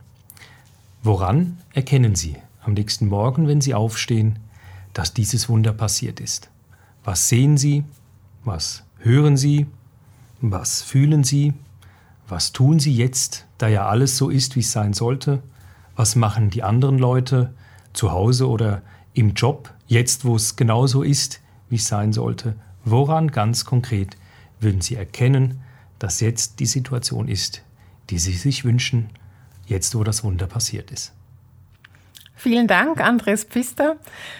Woran 1.04 1.58
erkennen 1.74 2.16
Sie 2.16 2.38
am 2.64 2.72
nächsten 2.72 3.08
Morgen, 3.08 3.50
wenn 3.50 3.60
Sie 3.60 3.74
aufstehen, 3.74 4.40
dass 4.94 5.14
dieses 5.14 5.50
Wunder 5.50 5.74
passiert 5.74 6.22
ist? 6.22 6.50
Was 7.04 7.28
sehen 7.28 7.58
Sie? 7.58 7.84
Was 8.46 8.84
hören 9.00 9.36
Sie? 9.36 9.66
Was 10.40 10.82
fühlen 10.84 11.26
Sie? 11.26 11.54
Was 12.30 12.54
tun 12.54 12.80
Sie 12.80 12.96
jetzt, 12.96 13.46
da 13.58 13.68
ja 13.68 13.88
alles 13.88 14.16
so 14.16 14.30
ist, 14.30 14.56
wie 14.56 14.62
es 14.62 14.72
sein 14.72 14.94
sollte? 14.94 15.44
Was 16.02 16.16
machen 16.16 16.50
die 16.50 16.64
anderen 16.64 16.98
Leute 16.98 17.54
zu 17.94 18.12
Hause 18.12 18.50
oder 18.50 18.82
im 19.14 19.36
Job, 19.36 19.72
jetzt 19.86 20.26
wo 20.26 20.36
es 20.36 20.56
genauso 20.56 21.04
ist, 21.04 21.42
wie 21.70 21.76
es 21.76 21.86
sein 21.86 22.12
sollte? 22.12 22.56
Woran 22.84 23.30
ganz 23.30 23.66
konkret 23.66 24.18
würden 24.60 24.82
Sie 24.82 24.96
erkennen, 24.96 25.62
dass 26.00 26.20
jetzt 26.20 26.60
die 26.60 26.66
Situation 26.66 27.28
ist, 27.28 27.62
die 28.10 28.18
Sie 28.18 28.34
sich 28.34 28.66
wünschen, 28.66 29.12
jetzt 29.68 29.94
wo 29.94 30.04
das 30.04 30.24
Wunder 30.24 30.48
passiert 30.48 30.90
ist? 30.90 31.14
Vielen 32.44 32.66
Dank, 32.66 33.00
Andres 33.00 33.44
Pfister. 33.44 33.98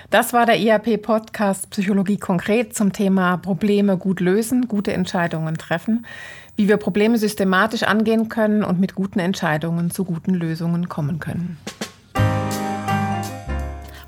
Das 0.10 0.34
war 0.34 0.48
der 0.48 0.58
IAP-Podcast 0.58 1.70
Psychologie 1.70 2.18
konkret 2.18 2.76
zum 2.76 2.94
Thema 2.94 3.38
Probleme 3.38 3.96
gut 3.96 4.22
lösen, 4.22 4.68
gute 4.68 4.92
Entscheidungen 4.92 5.56
treffen, 5.60 6.08
wie 6.56 6.68
wir 6.68 6.78
Probleme 6.78 7.20
systematisch 7.20 7.84
angehen 7.84 8.28
können 8.28 8.64
und 8.64 8.80
mit 8.80 8.96
guten 8.96 9.20
Entscheidungen 9.20 9.92
zu 9.92 10.04
guten 10.04 10.34
Lösungen 10.34 10.90
kommen 10.90 11.20
können. 11.20 11.60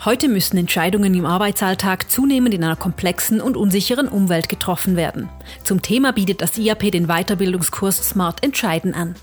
Heute 0.05 0.27
müssen 0.27 0.57
Entscheidungen 0.57 1.13
im 1.13 1.25
Arbeitsalltag 1.25 2.11
zunehmend 2.11 2.53
in 2.53 2.61
einer 2.61 2.75
komplexen 2.75 3.39
und 3.39 3.55
unsicheren 3.55 4.09
Umwelt 4.09 4.49
getroffen 4.49 4.97
werden. 4.97 5.29
Zum 5.63 5.81
Thema 5.81 6.11
bietet 6.11 6.41
das 6.41 6.57
IAP 6.57 6.91
den 6.91 7.07
Weiterbildungskurs 7.07 8.09
Smart 8.09 8.43
Entscheiden 8.43 8.93
an. 8.95 9.15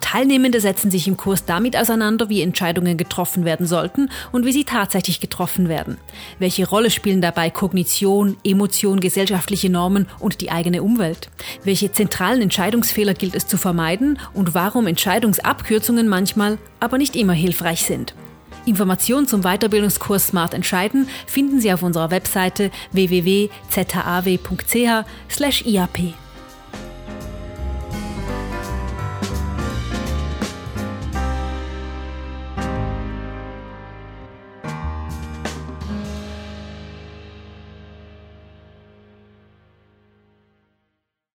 Teilnehmende 0.00 0.58
setzen 0.58 0.90
sich 0.90 1.06
im 1.06 1.16
Kurs 1.16 1.44
damit 1.44 1.76
auseinander, 1.76 2.30
wie 2.30 2.42
Entscheidungen 2.42 2.96
getroffen 2.96 3.44
werden 3.44 3.66
sollten 3.66 4.10
und 4.32 4.44
wie 4.44 4.50
sie 4.50 4.64
tatsächlich 4.64 5.20
getroffen 5.20 5.68
werden. 5.68 5.98
Welche 6.40 6.68
Rolle 6.68 6.90
spielen 6.90 7.20
dabei 7.20 7.50
Kognition, 7.50 8.36
Emotion, 8.42 8.98
gesellschaftliche 8.98 9.70
Normen 9.70 10.08
und 10.18 10.40
die 10.40 10.50
eigene 10.50 10.82
Umwelt? 10.82 11.30
Welche 11.62 11.92
zentralen 11.92 12.42
Entscheidungsfehler 12.42 13.14
gilt 13.14 13.36
es 13.36 13.46
zu 13.46 13.56
vermeiden 13.56 14.18
und 14.32 14.52
warum 14.52 14.88
Entscheidungsabkürzungen 14.88 16.08
manchmal, 16.08 16.58
aber 16.80 16.98
nicht 16.98 17.14
immer 17.14 17.34
hilfreich 17.34 17.84
sind? 17.84 18.14
Informationen 18.66 19.26
zum 19.26 19.42
Weiterbildungskurs 19.42 20.28
Smart 20.28 20.54
Entscheiden 20.54 21.08
finden 21.26 21.60
Sie 21.60 21.72
auf 21.72 21.82
unserer 21.82 22.10
Webseite 22.10 22.70
www.zaw.ch/iap. 22.92 23.44